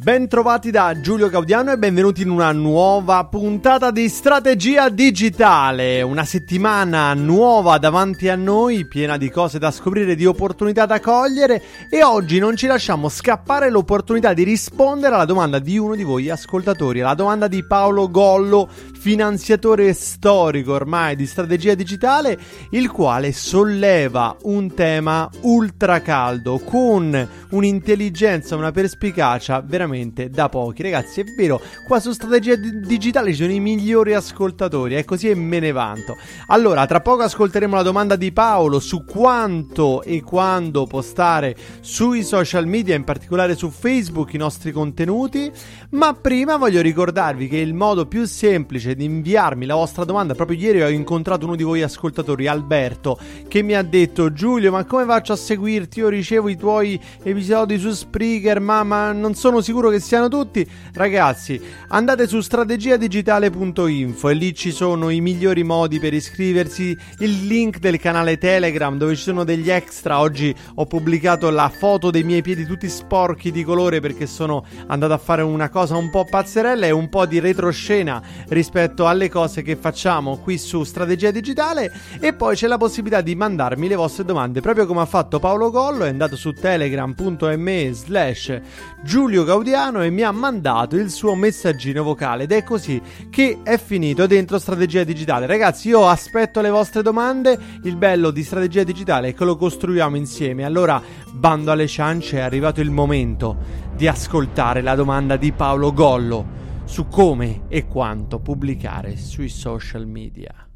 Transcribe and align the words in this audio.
Bentrovati 0.00 0.70
da 0.70 1.00
Giulio 1.00 1.28
Gaudiano 1.28 1.72
e 1.72 1.76
benvenuti 1.76 2.22
in 2.22 2.30
una 2.30 2.52
nuova 2.52 3.24
puntata 3.24 3.90
di 3.90 4.08
Strategia 4.08 4.90
Digitale. 4.90 6.02
Una 6.02 6.24
settimana 6.24 7.12
nuova 7.14 7.78
davanti 7.78 8.28
a 8.28 8.36
noi, 8.36 8.86
piena 8.86 9.16
di 9.16 9.28
cose 9.28 9.58
da 9.58 9.72
scoprire, 9.72 10.14
di 10.14 10.24
opportunità 10.24 10.86
da 10.86 11.00
cogliere 11.00 11.60
e 11.90 12.04
oggi 12.04 12.38
non 12.38 12.54
ci 12.54 12.68
lasciamo 12.68 13.08
scappare 13.08 13.70
l'opportunità 13.70 14.34
di 14.34 14.44
rispondere 14.44 15.16
alla 15.16 15.24
domanda 15.24 15.58
di 15.58 15.76
uno 15.78 15.96
di 15.96 16.04
voi 16.04 16.30
ascoltatori, 16.30 17.00
alla 17.00 17.14
domanda 17.14 17.48
di 17.48 17.66
Paolo 17.66 18.08
Gollo, 18.08 18.68
finanziatore 18.70 19.92
storico 19.94 20.74
ormai 20.74 21.16
di 21.16 21.26
Strategia 21.26 21.74
Digitale, 21.74 22.38
il 22.70 22.88
quale 22.88 23.32
solleva 23.32 24.36
un 24.42 24.72
tema 24.74 25.28
ultra 25.40 26.00
caldo 26.02 26.60
con 26.60 27.28
un'intelligenza, 27.50 28.54
una 28.54 28.70
perspicacia 28.70 29.60
veramente 29.60 29.86
veramente 29.90 30.30
da 30.30 30.48
pochi. 30.48 30.82
Ragazzi, 30.82 31.20
è 31.20 31.24
vero, 31.36 31.60
qua 31.86 32.00
su 32.00 32.12
Strategia 32.12 32.56
D- 32.56 32.86
Digitale 32.86 33.30
ci 33.30 33.42
sono 33.42 33.52
i 33.52 33.60
migliori 33.60 34.14
ascoltatori, 34.14 34.94
è 34.94 35.04
così 35.04 35.28
e 35.28 35.34
me 35.34 35.60
ne 35.60 35.72
vanto. 35.72 36.16
Allora, 36.48 36.86
tra 36.86 37.00
poco 37.00 37.22
ascolteremo 37.22 37.74
la 37.74 37.82
domanda 37.82 38.16
di 38.16 38.32
Paolo 38.32 38.80
su 38.80 39.04
quanto 39.04 40.02
e 40.02 40.22
quando 40.22 40.86
postare 40.86 41.56
sui 41.80 42.22
social 42.22 42.66
media, 42.66 42.94
in 42.94 43.04
particolare 43.04 43.54
su 43.54 43.70
Facebook, 43.70 44.32
i 44.32 44.38
nostri 44.38 44.72
contenuti. 44.72 45.50
Ma 45.90 46.12
prima 46.14 46.56
voglio 46.56 46.82
ricordarvi 46.82 47.48
che 47.48 47.58
il 47.58 47.74
modo 47.74 48.06
più 48.06 48.24
semplice 48.24 48.94
di 48.94 49.04
inviarmi 49.04 49.66
la 49.66 49.74
vostra 49.74 50.04
domanda, 50.04 50.34
proprio 50.34 50.58
ieri 50.58 50.82
ho 50.82 50.88
incontrato 50.88 51.46
uno 51.46 51.56
di 51.56 51.62
voi 51.62 51.82
ascoltatori, 51.82 52.46
Alberto, 52.46 53.18
che 53.46 53.62
mi 53.62 53.74
ha 53.74 53.82
detto 53.82 54.32
Giulio, 54.32 54.70
ma 54.70 54.84
come 54.84 55.04
faccio 55.04 55.32
a 55.32 55.36
seguirti? 55.36 56.00
Io 56.00 56.08
ricevo 56.08 56.48
i 56.48 56.56
tuoi 56.56 57.00
episodi 57.22 57.78
su 57.78 57.90
Spreaker, 57.90 58.60
ma, 58.60 58.82
ma 58.82 59.12
non 59.12 59.34
sono 59.34 59.60
sicuro 59.60 59.77
che 59.86 60.00
siano 60.00 60.28
tutti. 60.28 60.68
Ragazzi, 60.94 61.60
andate 61.88 62.26
su 62.26 62.40
strategiadigitale.info 62.40 64.28
e 64.28 64.34
lì 64.34 64.52
ci 64.54 64.72
sono 64.72 65.10
i 65.10 65.20
migliori 65.20 65.62
modi 65.62 66.00
per 66.00 66.12
iscriversi, 66.12 66.98
il 67.18 67.46
link 67.46 67.78
del 67.78 68.00
canale 68.00 68.36
Telegram 68.36 68.98
dove 68.98 69.14
ci 69.14 69.22
sono 69.22 69.44
degli 69.44 69.70
extra. 69.70 70.18
Oggi 70.18 70.52
ho 70.74 70.86
pubblicato 70.86 71.50
la 71.50 71.68
foto 71.68 72.10
dei 72.10 72.24
miei 72.24 72.42
piedi 72.42 72.66
tutti 72.66 72.88
sporchi 72.88 73.52
di 73.52 73.62
colore 73.62 74.00
perché 74.00 74.26
sono 74.26 74.64
andato 74.88 75.12
a 75.12 75.18
fare 75.18 75.42
una 75.42 75.68
cosa 75.68 75.96
un 75.96 76.10
po' 76.10 76.24
pazzerella 76.24 76.86
e 76.86 76.90
un 76.90 77.08
po' 77.08 77.26
di 77.26 77.38
retroscena 77.38 78.20
rispetto 78.48 79.06
alle 79.06 79.28
cose 79.28 79.62
che 79.62 79.76
facciamo 79.76 80.38
qui 80.38 80.58
su 80.58 80.82
Strategia 80.84 81.30
Digitale 81.30 81.92
e 82.18 82.32
poi 82.32 82.56
c'è 82.56 82.66
la 82.66 82.78
possibilità 82.78 83.20
di 83.20 83.34
mandarmi 83.34 83.88
le 83.88 83.94
vostre 83.94 84.24
domande 84.24 84.60
proprio 84.60 84.86
come 84.86 85.00
ha 85.00 85.06
fatto 85.06 85.38
Paolo 85.38 85.70
Gollo, 85.70 86.04
è 86.04 86.08
andato 86.08 86.36
su 86.36 86.52
telegram.me 86.52 87.90
slash 87.92 88.60
Giulio 89.02 89.44
Gaudiano 89.68 90.02
e 90.02 90.08
mi 90.10 90.22
ha 90.22 90.32
mandato 90.32 90.96
il 90.96 91.10
suo 91.10 91.34
messaggino 91.34 92.02
vocale 92.02 92.44
ed 92.44 92.52
è 92.52 92.64
così 92.64 93.00
che 93.28 93.60
è 93.62 93.78
finito 93.78 94.26
dentro 94.26 94.58
Strategia 94.58 95.04
Digitale. 95.04 95.46
Ragazzi, 95.46 95.88
io 95.88 96.08
aspetto 96.08 96.62
le 96.62 96.70
vostre 96.70 97.02
domande, 97.02 97.58
il 97.82 97.96
bello 97.96 98.30
di 98.30 98.42
Strategia 98.42 98.82
Digitale 98.82 99.28
è 99.28 99.34
che 99.34 99.44
lo 99.44 99.56
costruiamo 99.56 100.16
insieme. 100.16 100.64
Allora, 100.64 101.02
bando 101.32 101.70
alle 101.70 101.86
ciance, 101.86 102.38
è 102.38 102.40
arrivato 102.40 102.80
il 102.80 102.90
momento 102.90 103.56
di 103.94 104.06
ascoltare 104.06 104.80
la 104.80 104.94
domanda 104.94 105.36
di 105.36 105.52
Paolo 105.52 105.92
Gollo 105.92 106.56
su 106.84 107.06
come 107.08 107.62
e 107.68 107.86
quanto 107.86 108.38
pubblicare 108.38 109.18
sui 109.18 109.50
social 109.50 110.06
media. 110.06 110.66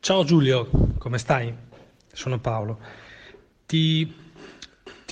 Ciao 0.00 0.24
Giulio, 0.24 0.70
come 0.96 1.18
stai? 1.18 1.52
Sono 2.10 2.38
Paolo. 2.38 2.78
Ti 3.66 4.20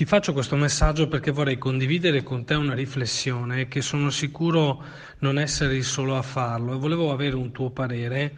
ti 0.01 0.07
faccio 0.07 0.33
questo 0.33 0.57
messaggio 0.57 1.09
perché 1.09 1.31
vorrei 1.31 1.59
condividere 1.59 2.23
con 2.23 2.47
te 2.47 2.55
una 2.55 2.73
riflessione 2.73 3.69
che 3.69 3.83
sono 3.83 4.09
sicuro 4.09 4.83
non 5.19 5.39
essere 5.39 5.77
il 5.77 5.85
solo 5.85 6.17
a 6.17 6.23
farlo 6.23 6.73
e 6.73 6.79
volevo 6.79 7.13
avere 7.13 7.37
un 7.37 7.53
tuo 7.53 7.69
parere 7.69 8.35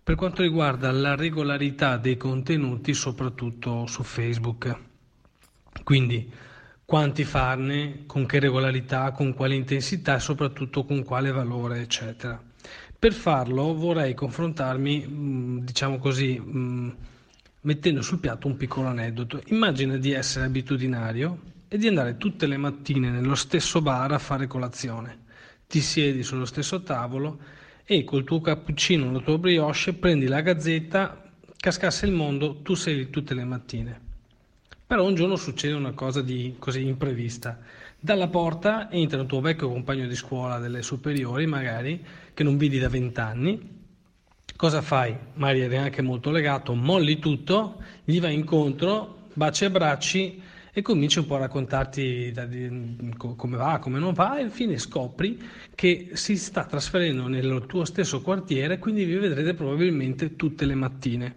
per 0.00 0.14
quanto 0.14 0.42
riguarda 0.42 0.92
la 0.92 1.16
regolarità 1.16 1.96
dei 1.96 2.16
contenuti 2.16 2.94
soprattutto 2.94 3.86
su 3.86 4.04
Facebook. 4.04 4.72
Quindi 5.82 6.30
quanti 6.84 7.24
farne, 7.24 8.04
con 8.06 8.24
che 8.24 8.38
regolarità, 8.38 9.10
con 9.10 9.34
quale 9.34 9.56
intensità 9.56 10.14
e 10.14 10.20
soprattutto 10.20 10.84
con 10.84 11.02
quale 11.02 11.32
valore, 11.32 11.80
eccetera. 11.80 12.40
Per 12.96 13.12
farlo 13.12 13.74
vorrei 13.74 14.14
confrontarmi, 14.14 15.58
diciamo 15.64 15.98
così, 15.98 16.40
mettendo 17.68 18.00
sul 18.00 18.18
piatto 18.18 18.46
un 18.46 18.56
piccolo 18.56 18.88
aneddoto. 18.88 19.42
Immagina 19.48 19.98
di 19.98 20.12
essere 20.12 20.46
abitudinario 20.46 21.42
e 21.68 21.76
di 21.76 21.86
andare 21.86 22.16
tutte 22.16 22.46
le 22.46 22.56
mattine 22.56 23.10
nello 23.10 23.34
stesso 23.34 23.82
bar 23.82 24.10
a 24.10 24.18
fare 24.18 24.46
colazione. 24.46 25.24
Ti 25.66 25.80
siedi 25.82 26.22
sullo 26.22 26.46
stesso 26.46 26.82
tavolo 26.82 27.38
e 27.84 28.04
col 28.04 28.24
tuo 28.24 28.40
cappuccino, 28.40 29.12
la 29.12 29.20
tua 29.20 29.36
brioche, 29.36 29.92
prendi 29.92 30.28
la 30.28 30.40
gazzetta, 30.40 31.30
cascasse 31.58 32.06
il 32.06 32.12
mondo, 32.12 32.62
tu 32.62 32.72
sei 32.72 32.96
lì 32.96 33.10
tutte 33.10 33.34
le 33.34 33.44
mattine. 33.44 34.00
Però 34.86 35.06
un 35.06 35.14
giorno 35.14 35.36
succede 35.36 35.74
una 35.74 35.92
cosa 35.92 36.22
di 36.22 36.54
così 36.58 36.86
imprevista. 36.86 37.60
Dalla 38.00 38.28
porta 38.28 38.90
entra 38.90 39.20
un 39.20 39.26
tuo 39.26 39.42
vecchio 39.42 39.68
compagno 39.68 40.06
di 40.06 40.16
scuola 40.16 40.58
delle 40.58 40.80
superiori, 40.80 41.44
magari, 41.44 42.02
che 42.32 42.42
non 42.42 42.56
vedi 42.56 42.78
da 42.78 42.88
vent'anni, 42.88 43.76
Cosa 44.58 44.82
fai? 44.82 45.16
Mario 45.34 45.66
eri 45.66 45.76
anche 45.76 46.02
molto 46.02 46.32
legato, 46.32 46.74
molli 46.74 47.20
tutto, 47.20 47.80
gli 48.02 48.18
vai 48.18 48.34
incontro, 48.34 49.28
baci 49.34 49.66
e 49.66 49.70
bracci 49.70 50.42
e 50.72 50.82
cominci 50.82 51.20
un 51.20 51.26
po' 51.26 51.36
a 51.36 51.38
raccontarti 51.38 52.32
da, 52.32 52.44
di, 52.44 53.14
come 53.16 53.56
va, 53.56 53.78
come 53.78 54.00
non 54.00 54.14
va 54.14 54.36
e 54.36 54.42
infine 54.42 54.76
scopri 54.78 55.40
che 55.76 56.10
si 56.14 56.36
sta 56.36 56.64
trasferendo 56.64 57.28
nel 57.28 57.66
tuo 57.68 57.84
stesso 57.84 58.20
quartiere, 58.20 58.80
quindi 58.80 59.04
vi 59.04 59.14
vedrete 59.14 59.54
probabilmente 59.54 60.34
tutte 60.34 60.64
le 60.64 60.74
mattine. 60.74 61.34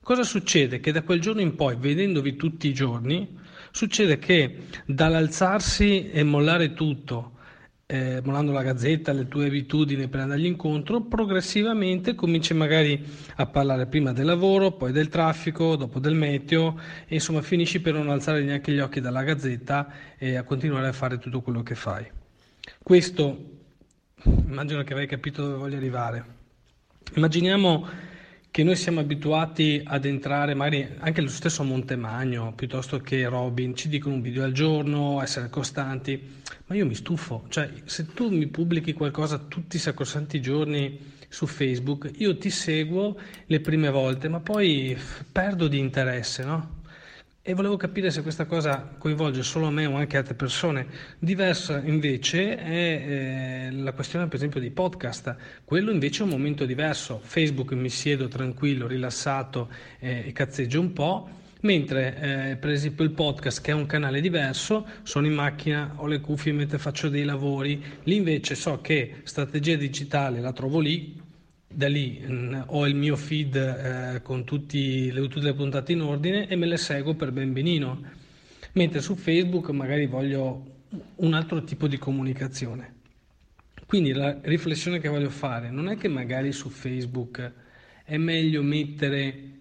Cosa 0.00 0.22
succede? 0.22 0.78
Che 0.78 0.92
da 0.92 1.02
quel 1.02 1.20
giorno 1.20 1.40
in 1.40 1.56
poi, 1.56 1.74
vedendovi 1.74 2.36
tutti 2.36 2.68
i 2.68 2.72
giorni, 2.72 3.36
succede 3.72 4.20
che 4.20 4.58
dall'alzarsi 4.86 6.08
e 6.12 6.22
mollare 6.22 6.72
tutto 6.72 7.32
eh, 7.90 8.20
mollando 8.22 8.52
la 8.52 8.62
gazzetta, 8.62 9.12
le 9.12 9.28
tue 9.28 9.46
abitudini 9.46 10.08
per 10.08 10.20
andargli 10.20 10.44
incontro, 10.44 11.00
progressivamente 11.00 12.14
cominci 12.14 12.52
magari 12.52 13.02
a 13.36 13.46
parlare 13.46 13.86
prima 13.86 14.12
del 14.12 14.26
lavoro, 14.26 14.72
poi 14.72 14.92
del 14.92 15.08
traffico, 15.08 15.74
dopo 15.74 15.98
del 15.98 16.14
meteo 16.14 16.78
e 17.06 17.14
insomma 17.14 17.40
finisci 17.40 17.80
per 17.80 17.94
non 17.94 18.10
alzare 18.10 18.42
neanche 18.42 18.72
gli 18.72 18.78
occhi 18.78 19.00
dalla 19.00 19.22
gazzetta 19.22 19.90
e 20.18 20.36
a 20.36 20.42
continuare 20.42 20.88
a 20.88 20.92
fare 20.92 21.16
tutto 21.16 21.40
quello 21.40 21.62
che 21.62 21.74
fai. 21.74 22.06
Questo 22.82 23.56
immagino 24.24 24.82
che 24.82 24.92
avrai 24.92 25.06
capito 25.06 25.42
dove 25.42 25.56
voglio 25.56 25.78
arrivare. 25.78 26.24
Immaginiamo 27.14 27.88
che 28.50 28.62
noi 28.64 28.76
siamo 28.76 29.00
abituati 29.00 29.80
ad 29.84 30.04
entrare, 30.04 30.54
magari 30.54 30.88
anche 30.98 31.20
lo 31.20 31.28
stesso 31.28 31.62
Montemagno, 31.62 32.52
piuttosto 32.54 32.98
che 32.98 33.28
Robin, 33.28 33.74
ci 33.76 33.88
dicono 33.88 34.14
un 34.14 34.22
video 34.22 34.44
al 34.44 34.52
giorno, 34.52 35.20
essere 35.22 35.50
costanti, 35.50 36.20
ma 36.66 36.74
io 36.74 36.86
mi 36.86 36.94
stufo, 36.94 37.44
cioè 37.48 37.70
se 37.84 38.06
tu 38.14 38.30
mi 38.30 38.46
pubblichi 38.46 38.92
qualcosa 38.92 39.38
tutti 39.38 39.76
i 39.76 39.80
sacrosanti 39.80 40.40
giorni 40.40 41.16
su 41.28 41.46
Facebook, 41.46 42.10
io 42.16 42.36
ti 42.38 42.50
seguo 42.50 43.18
le 43.46 43.60
prime 43.60 43.90
volte, 43.90 44.28
ma 44.28 44.40
poi 44.40 44.96
perdo 45.30 45.68
di 45.68 45.78
interesse, 45.78 46.42
no? 46.44 46.76
E 47.48 47.54
volevo 47.54 47.78
capire 47.78 48.10
se 48.10 48.20
questa 48.20 48.44
cosa 48.44 48.94
coinvolge 48.98 49.42
solo 49.42 49.70
me 49.70 49.86
o 49.86 49.96
anche 49.96 50.18
altre 50.18 50.34
persone. 50.34 50.86
Diversa 51.18 51.80
invece 51.82 52.58
è 52.58 52.68
eh, 52.68 53.70
la 53.70 53.94
questione 53.94 54.26
per 54.26 54.34
esempio 54.34 54.60
dei 54.60 54.70
podcast. 54.70 55.34
Quello 55.64 55.90
invece 55.90 56.20
è 56.20 56.24
un 56.24 56.28
momento 56.28 56.66
diverso. 56.66 57.18
Facebook 57.24 57.72
mi 57.72 57.88
siedo 57.88 58.28
tranquillo, 58.28 58.86
rilassato 58.86 59.70
eh, 59.98 60.24
e 60.26 60.32
cazzeggio 60.32 60.78
un 60.78 60.92
po'. 60.92 61.28
Mentre 61.60 62.50
eh, 62.50 62.56
per 62.56 62.68
esempio 62.68 63.02
il 63.02 63.12
podcast 63.12 63.62
che 63.62 63.70
è 63.70 63.74
un 63.74 63.86
canale 63.86 64.20
diverso, 64.20 64.86
sono 65.02 65.26
in 65.26 65.32
macchina, 65.32 65.94
ho 65.96 66.06
le 66.06 66.20
cuffie 66.20 66.52
mentre 66.52 66.76
faccio 66.76 67.08
dei 67.08 67.24
lavori, 67.24 67.82
lì 68.02 68.16
invece 68.16 68.56
so 68.56 68.82
che 68.82 69.22
strategia 69.22 69.74
digitale 69.76 70.40
la 70.40 70.52
trovo 70.52 70.80
lì, 70.80 71.18
da 71.68 71.86
lì 71.86 72.18
mh, 72.26 72.32
mm, 72.32 72.60
ho 72.66 72.86
il 72.86 72.96
mio 72.96 73.16
feed 73.16 73.54
eh, 73.56 74.22
con 74.22 74.38
le, 74.40 75.28
tutte 75.28 75.40
le 75.40 75.54
puntate 75.54 75.92
in 75.92 76.00
ordine 76.00 76.48
e 76.48 76.56
me 76.56 76.66
le 76.66 76.78
seguo 76.78 77.14
per 77.14 77.30
ben 77.30 77.52
benino. 77.52 78.02
Mentre 78.72 79.00
su 79.00 79.14
Facebook 79.14 79.70
magari 79.70 80.06
voglio 80.06 80.76
un 81.16 81.34
altro 81.34 81.62
tipo 81.64 81.86
di 81.86 81.98
comunicazione. 81.98 82.94
Quindi 83.86 84.12
la 84.12 84.38
riflessione 84.42 84.98
che 84.98 85.08
voglio 85.08 85.30
fare 85.30 85.70
non 85.70 85.88
è 85.88 85.96
che 85.96 86.08
magari 86.08 86.52
su 86.52 86.68
Facebook 86.68 87.52
è 88.04 88.16
meglio 88.16 88.62
mettere 88.62 89.56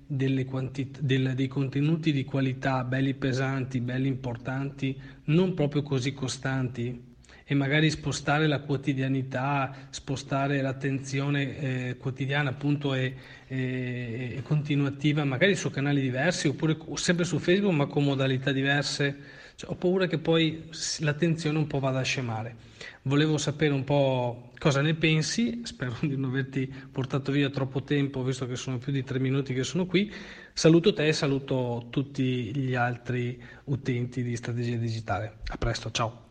quantit- 0.45 1.01
del, 1.01 1.33
dei 1.33 1.48
contenuti 1.48 2.12
di 2.12 2.24
qualità 2.24 2.83
belli 2.83 3.13
pesanti, 3.13 3.81
belli 3.81 4.07
importanti, 4.07 5.00
non 5.25 5.54
proprio 5.54 5.83
così 5.83 6.13
costanti, 6.13 7.06
e 7.49 7.55
magari 7.55 7.89
spostare 7.89 8.45
la 8.45 8.59
quotidianità, 8.59 9.73
spostare 9.89 10.59
l'attenzione 10.59 11.57
eh, 11.57 11.97
quotidiana 11.97 12.49
appunto 12.49 12.94
e, 12.94 13.15
e, 13.47 14.33
e, 14.35 14.41
continuativa, 14.44 15.23
magari 15.23 15.55
su 15.55 15.69
canali 15.69 16.01
diversi 16.01 16.49
oppure 16.49 16.77
sempre 16.95 17.23
su 17.23 17.39
Facebook 17.39 17.73
ma 17.73 17.85
con 17.85 18.03
modalità 18.03 18.51
diverse. 18.51 19.17
Cioè, 19.55 19.71
ho 19.71 19.75
paura 19.75 20.07
che 20.07 20.17
poi 20.17 20.69
l'attenzione 20.99 21.57
un 21.57 21.67
po' 21.67 21.79
vada 21.79 21.99
a 21.99 22.03
scemare. 22.03 22.55
Volevo 23.03 23.38
sapere 23.38 23.73
un 23.73 23.85
po' 23.85 24.51
cosa 24.59 24.81
ne 24.81 24.94
pensi, 24.95 25.61
spero 25.65 25.95
di 26.01 26.17
non 26.17 26.31
averti 26.31 26.71
portato 26.91 27.31
via 27.31 27.49
troppo 27.49 27.81
tempo 27.81 28.23
visto 28.23 28.45
che 28.45 28.57
sono 28.57 28.77
più 28.77 28.91
di 28.91 29.05
tre 29.05 29.19
minuti 29.19 29.53
che 29.53 29.63
sono 29.63 29.85
qui. 29.85 30.13
Saluto 30.51 30.91
te 30.91 31.07
e 31.07 31.13
saluto 31.13 31.88
tutti 31.91 32.53
gli 32.53 32.75
altri 32.75 33.41
utenti 33.65 34.21
di 34.21 34.35
Strategia 34.35 34.75
Digitale. 34.75 35.38
A 35.47 35.55
presto, 35.55 35.91
ciao. 35.91 36.26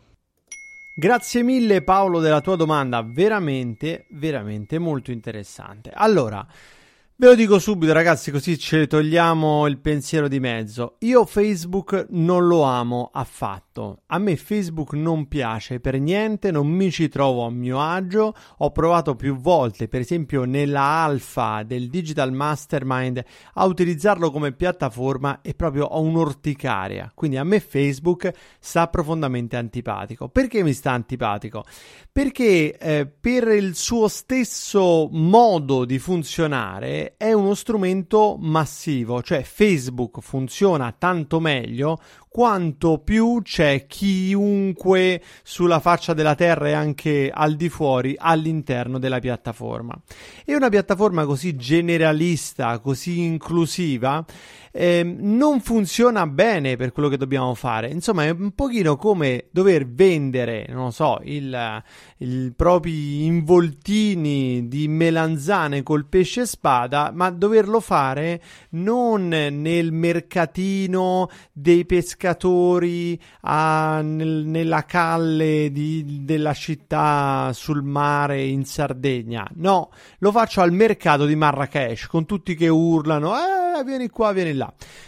Grazie 0.98 1.42
mille 1.42 1.82
Paolo 1.82 2.20
della 2.20 2.40
tua 2.40 2.56
domanda, 2.56 3.02
veramente, 3.02 4.06
veramente 4.12 4.78
molto 4.78 5.10
interessante. 5.10 5.90
Allora, 5.92 6.46
Ve 7.18 7.28
lo 7.28 7.34
dico 7.34 7.58
subito 7.58 7.94
ragazzi 7.94 8.30
così 8.30 8.58
ce 8.58 8.86
togliamo 8.86 9.66
il 9.68 9.78
pensiero 9.78 10.28
di 10.28 10.38
mezzo. 10.38 10.96
Io 10.98 11.24
Facebook 11.24 12.08
non 12.10 12.46
lo 12.46 12.60
amo 12.60 13.08
affatto. 13.10 14.02
A 14.08 14.18
me 14.18 14.36
Facebook 14.36 14.92
non 14.92 15.26
piace 15.26 15.80
per 15.80 15.98
niente, 15.98 16.50
non 16.50 16.66
mi 16.66 16.90
ci 16.90 17.08
trovo 17.08 17.46
a 17.46 17.50
mio 17.50 17.80
agio. 17.80 18.34
Ho 18.58 18.70
provato 18.70 19.16
più 19.16 19.34
volte, 19.38 19.88
per 19.88 20.02
esempio 20.02 20.44
nella 20.44 20.82
alfa 20.82 21.62
del 21.62 21.88
Digital 21.88 22.34
Mastermind, 22.34 23.24
a 23.54 23.64
utilizzarlo 23.64 24.30
come 24.30 24.52
piattaforma 24.52 25.40
e 25.40 25.54
proprio 25.54 25.86
ho 25.86 26.02
un'orticaria. 26.02 27.12
Quindi 27.14 27.38
a 27.38 27.44
me 27.44 27.60
Facebook 27.60 28.30
sta 28.60 28.88
profondamente 28.88 29.56
antipatico. 29.56 30.28
Perché 30.28 30.62
mi 30.62 30.74
sta 30.74 30.90
antipatico? 30.90 31.64
Perché 32.12 32.76
eh, 32.76 33.06
per 33.06 33.48
il 33.48 33.74
suo 33.74 34.06
stesso 34.06 35.08
modo 35.10 35.86
di 35.86 35.98
funzionare 35.98 37.04
è 37.16 37.32
uno 37.32 37.54
strumento 37.54 38.36
massivo, 38.38 39.22
cioè 39.22 39.42
Facebook 39.42 40.20
funziona 40.20 40.94
tanto 40.96 41.40
meglio 41.40 41.98
quanto 42.28 42.98
più 42.98 43.40
c'è 43.42 43.86
chiunque 43.86 45.22
sulla 45.42 45.80
faccia 45.80 46.12
della 46.12 46.34
terra 46.34 46.68
e 46.68 46.72
anche 46.72 47.30
al 47.32 47.56
di 47.56 47.70
fuori 47.70 48.14
all'interno 48.18 48.98
della 48.98 49.20
piattaforma. 49.20 49.98
E 50.44 50.54
una 50.54 50.68
piattaforma 50.68 51.24
così 51.24 51.56
generalista, 51.56 52.78
così 52.80 53.20
inclusiva, 53.20 54.22
eh, 54.76 55.02
non 55.04 55.60
funziona 55.60 56.26
bene 56.26 56.76
per 56.76 56.92
quello 56.92 57.08
che 57.08 57.16
dobbiamo 57.16 57.54
fare. 57.54 57.88
Insomma, 57.88 58.24
è 58.24 58.30
un 58.30 58.52
pochino 58.52 58.96
come 58.96 59.46
dover 59.50 59.88
vendere, 59.88 60.66
non 60.68 60.92
so, 60.92 61.20
il, 61.24 61.72
propri 62.54 63.24
involtini 63.24 64.68
di 64.68 64.88
melanzane 64.88 65.82
col 65.82 66.06
pesce 66.06 66.46
spada, 66.46 67.10
ma 67.14 67.30
doverlo 67.30 67.80
fare 67.80 68.42
non 68.70 69.28
nel 69.28 69.92
mercatino 69.92 71.28
dei 71.52 71.84
pescatori 71.84 72.34
pescatori 72.36 73.20
a, 73.42 74.00
nel, 74.02 74.44
nella 74.46 74.84
calle 74.84 75.70
di, 75.70 76.24
della 76.24 76.52
città 76.52 77.50
sul 77.52 77.82
mare 77.82 78.42
in 78.42 78.64
Sardegna. 78.64 79.48
No, 79.54 79.90
lo 80.18 80.30
faccio 80.30 80.60
al 80.60 80.72
mercato 80.72 81.26
di 81.26 81.34
Marrakesh 81.34 82.06
con 82.06 82.26
tutti 82.26 82.54
che 82.54 82.68
urlano: 82.68 83.34
eh, 83.34 83.84
vieni 83.84 84.08
qua, 84.08 84.32
vieni 84.32 84.52
là. 84.52 84.65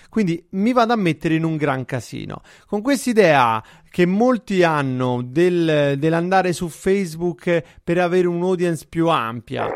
Quindi 0.09 0.47
mi 0.51 0.73
vado 0.73 0.93
a 0.93 0.97
mettere 0.97 1.35
in 1.35 1.45
un 1.45 1.57
gran 1.57 1.85
casino. 1.85 2.43
Con 2.67 2.83
quest'idea 2.83 3.63
che 3.91 4.07
molti 4.07 4.63
hanno 4.63 5.23
del, 5.25 5.97
dell'andare 5.99 6.53
su 6.53 6.69
Facebook 6.69 7.63
per 7.83 7.99
avere 7.99 8.27
un'audience 8.27 8.87
più 8.89 9.09
ampia. 9.09 9.69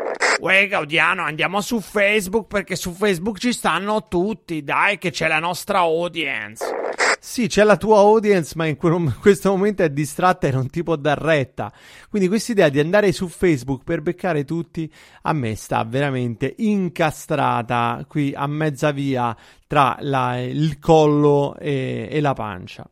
Uè 0.42 0.66
Gaudiano, 0.66 1.22
andiamo 1.22 1.60
su 1.60 1.78
Facebook 1.78 2.48
perché 2.48 2.74
su 2.74 2.90
Facebook 2.90 3.38
ci 3.38 3.52
stanno 3.52 4.08
tutti, 4.08 4.64
dai 4.64 4.98
che 4.98 5.12
c'è 5.12 5.28
la 5.28 5.38
nostra 5.38 5.78
audience. 5.78 6.64
Sì, 7.20 7.46
c'è 7.46 7.62
la 7.62 7.76
tua 7.76 7.98
audience, 7.98 8.54
ma 8.56 8.66
in 8.66 8.76
questo 8.76 9.50
momento 9.50 9.84
è 9.84 9.90
distratta 9.90 10.48
e 10.48 10.50
non 10.50 10.68
ti 10.68 10.82
può 10.82 10.96
dar 10.96 11.16
retta. 11.16 11.72
Quindi 12.10 12.26
questa 12.26 12.50
idea 12.50 12.68
di 12.70 12.80
andare 12.80 13.12
su 13.12 13.28
Facebook 13.28 13.84
per 13.84 14.02
beccare 14.02 14.44
tutti 14.44 14.92
a 15.22 15.32
me 15.32 15.54
sta 15.54 15.84
veramente 15.84 16.52
incastrata 16.58 18.04
qui 18.08 18.32
a 18.34 18.48
mezza 18.48 18.90
via 18.90 19.36
tra 19.68 19.96
la, 20.00 20.40
il 20.40 20.80
collo 20.80 21.56
e, 21.56 22.08
e 22.10 22.20
la 22.20 22.32
pancia. 22.32 22.84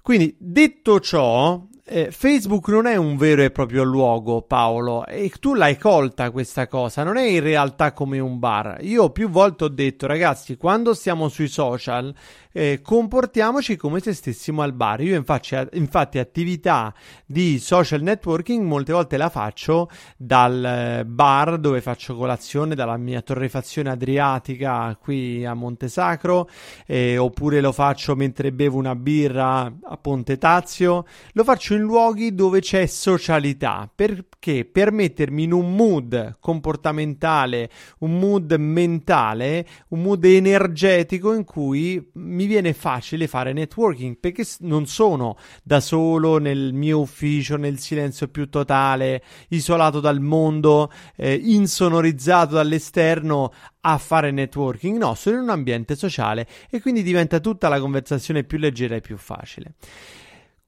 Quindi 0.00 0.34
detto 0.38 1.00
ciò, 1.00 1.62
eh, 1.84 2.10
Facebook 2.12 2.68
non 2.68 2.86
è 2.86 2.96
un 2.96 3.16
vero 3.16 3.42
e 3.42 3.50
proprio 3.50 3.82
luogo, 3.82 4.42
Paolo, 4.42 5.04
e 5.06 5.30
tu 5.40 5.54
l'hai 5.54 5.76
colta 5.76 6.30
questa 6.30 6.68
cosa, 6.68 7.02
non 7.02 7.16
è 7.16 7.24
in 7.24 7.40
realtà 7.40 7.92
come 7.92 8.18
un 8.20 8.38
bar. 8.38 8.78
Io 8.82 9.10
più 9.10 9.28
volte 9.28 9.64
ho 9.64 9.68
detto, 9.68 10.06
ragazzi, 10.06 10.56
quando 10.56 10.94
stiamo 10.94 11.28
sui 11.28 11.48
social, 11.48 12.14
eh, 12.52 12.80
comportiamoci 12.82 13.76
come 13.76 14.00
se 14.00 14.12
stessimo 14.12 14.62
al 14.62 14.72
bar. 14.72 15.00
Io 15.00 15.16
infatti, 15.16 15.56
infatti 15.72 16.18
attività 16.18 16.94
di 17.26 17.58
social 17.58 18.02
networking 18.02 18.64
molte 18.64 18.92
volte 18.92 19.16
la 19.16 19.30
faccio 19.30 19.90
dal 20.16 20.64
eh, 20.64 21.04
bar 21.04 21.58
dove 21.58 21.80
faccio 21.80 22.14
colazione, 22.14 22.74
dalla 22.74 22.96
mia 22.96 23.22
torrefazione 23.22 23.90
adriatica 23.90 24.96
qui 25.00 25.44
a 25.44 25.54
Montesacro, 25.54 26.48
eh, 26.86 27.16
oppure 27.16 27.60
lo 27.60 27.72
faccio 27.72 28.14
mentre 28.14 28.52
bevo 28.52 28.78
una 28.78 28.94
birra 28.94 29.72
a 29.82 29.96
Ponte 29.96 30.38
Tazio. 30.38 31.06
Lo 31.32 31.44
faccio 31.44 31.71
in 31.74 31.82
luoghi 31.82 32.34
dove 32.34 32.60
c'è 32.60 32.86
socialità, 32.86 33.90
perché 33.94 34.64
per 34.64 34.92
mettermi 34.92 35.44
in 35.44 35.52
un 35.52 35.74
mood 35.74 36.36
comportamentale, 36.40 37.70
un 37.98 38.18
mood 38.18 38.52
mentale, 38.52 39.66
un 39.88 40.02
mood 40.02 40.24
energetico 40.24 41.32
in 41.32 41.44
cui 41.44 42.10
mi 42.14 42.46
viene 42.46 42.72
facile 42.72 43.26
fare 43.26 43.52
networking 43.52 44.16
perché 44.18 44.46
non 44.60 44.86
sono 44.86 45.36
da 45.62 45.80
solo 45.80 46.38
nel 46.38 46.72
mio 46.72 47.00
ufficio, 47.00 47.56
nel 47.56 47.78
silenzio 47.78 48.28
più 48.28 48.48
totale, 48.48 49.22
isolato 49.48 50.00
dal 50.00 50.20
mondo, 50.20 50.90
eh, 51.16 51.34
insonorizzato 51.34 52.54
dall'esterno 52.54 53.52
a 53.80 53.98
fare 53.98 54.30
networking. 54.30 54.98
No, 54.98 55.14
sono 55.14 55.36
in 55.36 55.42
un 55.42 55.50
ambiente 55.50 55.96
sociale 55.96 56.46
e 56.70 56.80
quindi 56.80 57.02
diventa 57.02 57.40
tutta 57.40 57.68
la 57.68 57.80
conversazione 57.80 58.44
più 58.44 58.58
leggera 58.58 58.94
e 58.96 59.00
più 59.00 59.16
facile. 59.16 59.74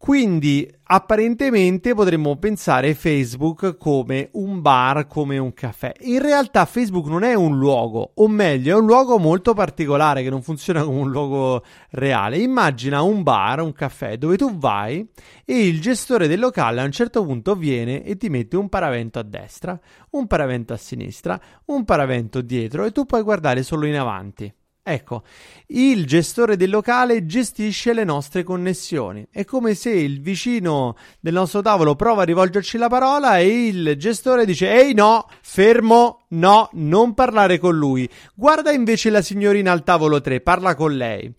Quindi 0.04 0.70
apparentemente 0.82 1.94
potremmo 1.94 2.36
pensare 2.36 2.92
Facebook 2.92 3.78
come 3.78 4.28
un 4.32 4.60
bar, 4.60 5.06
come 5.06 5.38
un 5.38 5.54
caffè. 5.54 5.94
In 6.00 6.20
realtà 6.20 6.66
Facebook 6.66 7.06
non 7.06 7.22
è 7.22 7.32
un 7.32 7.56
luogo, 7.56 8.12
o 8.16 8.28
meglio, 8.28 8.76
è 8.76 8.78
un 8.78 8.84
luogo 8.84 9.16
molto 9.16 9.54
particolare 9.54 10.22
che 10.22 10.28
non 10.28 10.42
funziona 10.42 10.84
come 10.84 11.00
un 11.00 11.10
luogo 11.10 11.64
reale. 11.92 12.36
Immagina 12.36 13.00
un 13.00 13.22
bar, 13.22 13.62
un 13.62 13.72
caffè, 13.72 14.18
dove 14.18 14.36
tu 14.36 14.58
vai 14.58 15.08
e 15.42 15.66
il 15.66 15.80
gestore 15.80 16.28
del 16.28 16.38
locale 16.38 16.82
a 16.82 16.84
un 16.84 16.92
certo 16.92 17.24
punto 17.24 17.54
viene 17.54 18.02
e 18.02 18.18
ti 18.18 18.28
mette 18.28 18.58
un 18.58 18.68
paravento 18.68 19.18
a 19.18 19.22
destra, 19.22 19.80
un 20.10 20.26
paravento 20.26 20.74
a 20.74 20.76
sinistra, 20.76 21.40
un 21.64 21.86
paravento 21.86 22.42
dietro 22.42 22.84
e 22.84 22.92
tu 22.92 23.06
puoi 23.06 23.22
guardare 23.22 23.62
solo 23.62 23.86
in 23.86 23.96
avanti. 23.96 24.52
Ecco, 24.86 25.22
il 25.68 26.04
gestore 26.04 26.58
del 26.58 26.68
locale 26.68 27.24
gestisce 27.24 27.94
le 27.94 28.04
nostre 28.04 28.42
connessioni. 28.42 29.26
È 29.30 29.42
come 29.46 29.72
se 29.72 29.88
il 29.88 30.20
vicino 30.20 30.94
del 31.20 31.32
nostro 31.32 31.62
tavolo 31.62 31.96
prova 31.96 32.20
a 32.20 32.26
rivolgerci 32.26 32.76
la 32.76 32.88
parola 32.88 33.38
e 33.38 33.68
il 33.68 33.94
gestore 33.96 34.44
dice: 34.44 34.70
Ehi, 34.70 34.92
no, 34.92 35.26
fermo, 35.40 36.23
no, 36.34 36.68
non 36.72 37.14
parlare 37.14 37.58
con 37.58 37.76
lui. 37.76 38.08
Guarda 38.34 38.72
invece 38.72 39.10
la 39.10 39.22
signorina 39.22 39.72
al 39.72 39.82
tavolo 39.82 40.20
3, 40.20 40.40
parla 40.40 40.74
con 40.74 40.96
lei. 40.96 41.32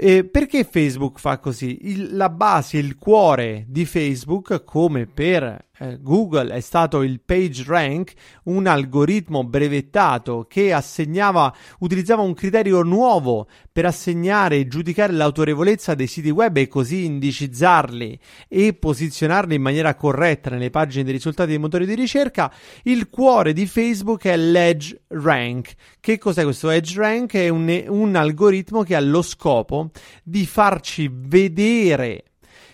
Eh, 0.00 0.24
perché 0.24 0.62
Facebook 0.62 1.18
fa 1.18 1.38
così? 1.38 1.78
Il, 1.88 2.16
la 2.16 2.28
base, 2.28 2.78
il 2.78 2.96
cuore 2.96 3.64
di 3.66 3.84
Facebook, 3.84 4.62
come 4.62 5.06
per 5.06 5.66
eh, 5.76 5.98
Google 6.00 6.54
è 6.54 6.60
stato 6.60 7.02
il 7.02 7.20
PageRank, 7.20 8.12
un 8.44 8.68
algoritmo 8.68 9.42
brevettato 9.42 10.46
che 10.48 10.72
assegnava, 10.72 11.52
utilizzava 11.80 12.22
un 12.22 12.34
criterio 12.34 12.82
nuovo 12.82 13.48
per 13.78 13.86
assegnare 13.86 14.56
e 14.56 14.66
giudicare 14.66 15.12
l'autorevolezza 15.12 15.94
dei 15.94 16.08
siti 16.08 16.30
web 16.30 16.56
e 16.56 16.66
così 16.66 17.04
indicizzarli 17.04 18.18
e 18.48 18.74
posizionarli 18.74 19.54
in 19.54 19.62
maniera 19.62 19.94
corretta 19.94 20.50
nelle 20.50 20.70
pagine 20.70 21.04
dei 21.04 21.12
risultati 21.12 21.50
dei 21.50 21.60
motori 21.60 21.86
di 21.86 21.94
ricerca. 21.94 22.52
Il 22.82 23.08
cuore 23.08 23.52
di 23.52 23.68
Facebook 23.68 24.24
è 24.24 24.36
l'Edge 24.36 25.02
Rank. 25.06 25.74
Che 26.00 26.18
cos'è 26.18 26.42
questo 26.42 26.70
Edge 26.70 26.98
Rank? 26.98 27.34
È 27.34 27.48
un, 27.48 27.84
un 27.86 28.16
algoritmo 28.16 28.82
che 28.82 28.96
ha 28.96 29.00
lo 29.00 29.22
scopo 29.22 29.92
di 30.24 30.44
farci 30.44 31.08
vedere 31.12 32.24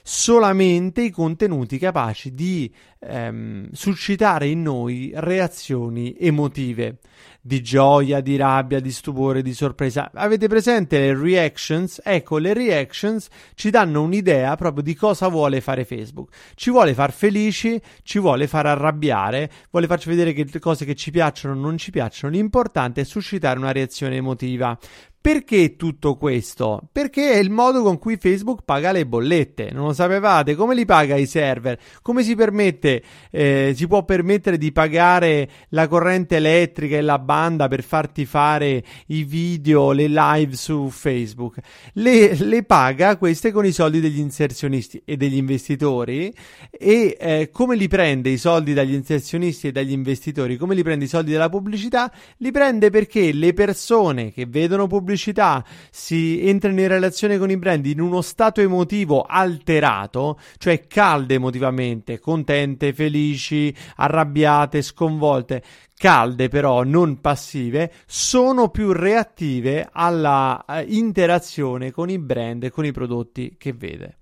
solamente 0.06 1.02
i 1.02 1.10
contenuti 1.10 1.78
capaci 1.78 2.34
di 2.34 2.72
ehm, 3.00 3.70
suscitare 3.72 4.46
in 4.48 4.62
noi 4.62 5.12
reazioni 5.14 6.14
emotive 6.18 6.98
di 7.46 7.60
gioia, 7.60 8.22
di 8.22 8.36
rabbia, 8.36 8.80
di 8.80 8.90
stupore, 8.90 9.42
di 9.42 9.52
sorpresa. 9.52 10.10
Avete 10.14 10.48
presente 10.48 10.98
le 10.98 11.14
reactions? 11.14 12.00
Ecco, 12.02 12.38
le 12.38 12.54
reactions 12.54 13.28
ci 13.54 13.68
danno 13.68 14.00
un'idea 14.00 14.56
proprio 14.56 14.82
di 14.82 14.94
cosa 14.94 15.28
vuole 15.28 15.60
fare 15.60 15.84
Facebook. 15.84 16.34
Ci 16.54 16.70
vuole 16.70 16.94
far 16.94 17.12
felici, 17.12 17.78
ci 18.02 18.18
vuole 18.18 18.46
far 18.46 18.64
arrabbiare, 18.64 19.50
vuole 19.70 19.86
farci 19.86 20.08
vedere 20.08 20.32
che 20.32 20.46
le 20.50 20.58
cose 20.58 20.86
che 20.86 20.94
ci 20.94 21.10
piacciono 21.10 21.54
o 21.54 21.60
non 21.60 21.76
ci 21.76 21.90
piacciono. 21.90 22.32
L'importante 22.32 23.02
è 23.02 23.04
suscitare 23.04 23.58
una 23.58 23.72
reazione 23.72 24.16
emotiva. 24.16 24.78
Perché 25.24 25.76
tutto 25.76 26.16
questo? 26.16 26.82
Perché 26.92 27.32
è 27.32 27.36
il 27.38 27.48
modo 27.48 27.82
con 27.82 27.98
cui 27.98 28.18
Facebook 28.18 28.60
paga 28.62 28.92
le 28.92 29.06
bollette. 29.06 29.70
Non 29.72 29.86
lo 29.86 29.92
sapevate? 29.94 30.54
Come 30.54 30.74
li 30.74 30.84
paga 30.84 31.16
i 31.16 31.24
server? 31.24 31.80
Come 32.02 32.22
si 32.22 32.34
permette, 32.34 33.02
eh, 33.30 33.72
si 33.74 33.86
può 33.86 34.04
permettere 34.04 34.58
di 34.58 34.70
pagare 34.70 35.48
la 35.70 35.88
corrente 35.88 36.36
elettrica 36.36 36.96
e 36.96 37.00
la 37.00 37.18
banda 37.18 37.68
per 37.68 37.82
farti 37.82 38.26
fare 38.26 38.84
i 39.06 39.24
video, 39.24 39.92
le 39.92 40.08
live 40.08 40.56
su 40.56 40.90
Facebook? 40.90 41.56
Le, 41.94 42.34
le 42.34 42.62
paga 42.62 43.16
queste 43.16 43.50
con 43.50 43.64
i 43.64 43.72
soldi 43.72 44.00
degli 44.00 44.18
inserzionisti 44.18 45.00
e 45.06 45.16
degli 45.16 45.36
investitori. 45.36 46.34
E 46.70 47.16
eh, 47.18 47.48
come 47.50 47.76
li 47.76 47.88
prende 47.88 48.28
i 48.28 48.36
soldi 48.36 48.74
dagli 48.74 48.92
inserzionisti 48.92 49.68
e 49.68 49.72
dagli 49.72 49.92
investitori? 49.92 50.58
Come 50.58 50.74
li 50.74 50.82
prende 50.82 51.06
i 51.06 51.08
soldi 51.08 51.32
dalla 51.32 51.48
pubblicità? 51.48 52.12
Li 52.36 52.50
prende 52.50 52.90
perché 52.90 53.32
le 53.32 53.54
persone 53.54 54.30
che 54.30 54.44
vedono 54.44 54.86
pubblicità 54.86 55.12
pubblicità 55.14 55.64
si 55.90 56.46
entrano 56.46 56.80
in 56.80 56.88
relazione 56.88 57.38
con 57.38 57.50
i 57.50 57.56
brand 57.56 57.86
in 57.86 58.00
uno 58.00 58.20
stato 58.20 58.60
emotivo 58.60 59.22
alterato, 59.22 60.38
cioè 60.58 60.86
calde 60.86 61.34
emotivamente, 61.34 62.18
contente, 62.18 62.92
felici, 62.92 63.74
arrabbiate, 63.96 64.82
sconvolte, 64.82 65.62
calde 65.96 66.48
però 66.48 66.82
non 66.82 67.20
passive, 67.20 67.92
sono 68.06 68.68
più 68.68 68.92
reattive 68.92 69.88
alla 69.92 70.64
uh, 70.66 70.84
interazione 70.86 71.92
con 71.92 72.10
i 72.10 72.18
brand 72.18 72.64
e 72.64 72.70
con 72.70 72.84
i 72.84 72.92
prodotti 72.92 73.54
che 73.56 73.72
vede 73.72 74.16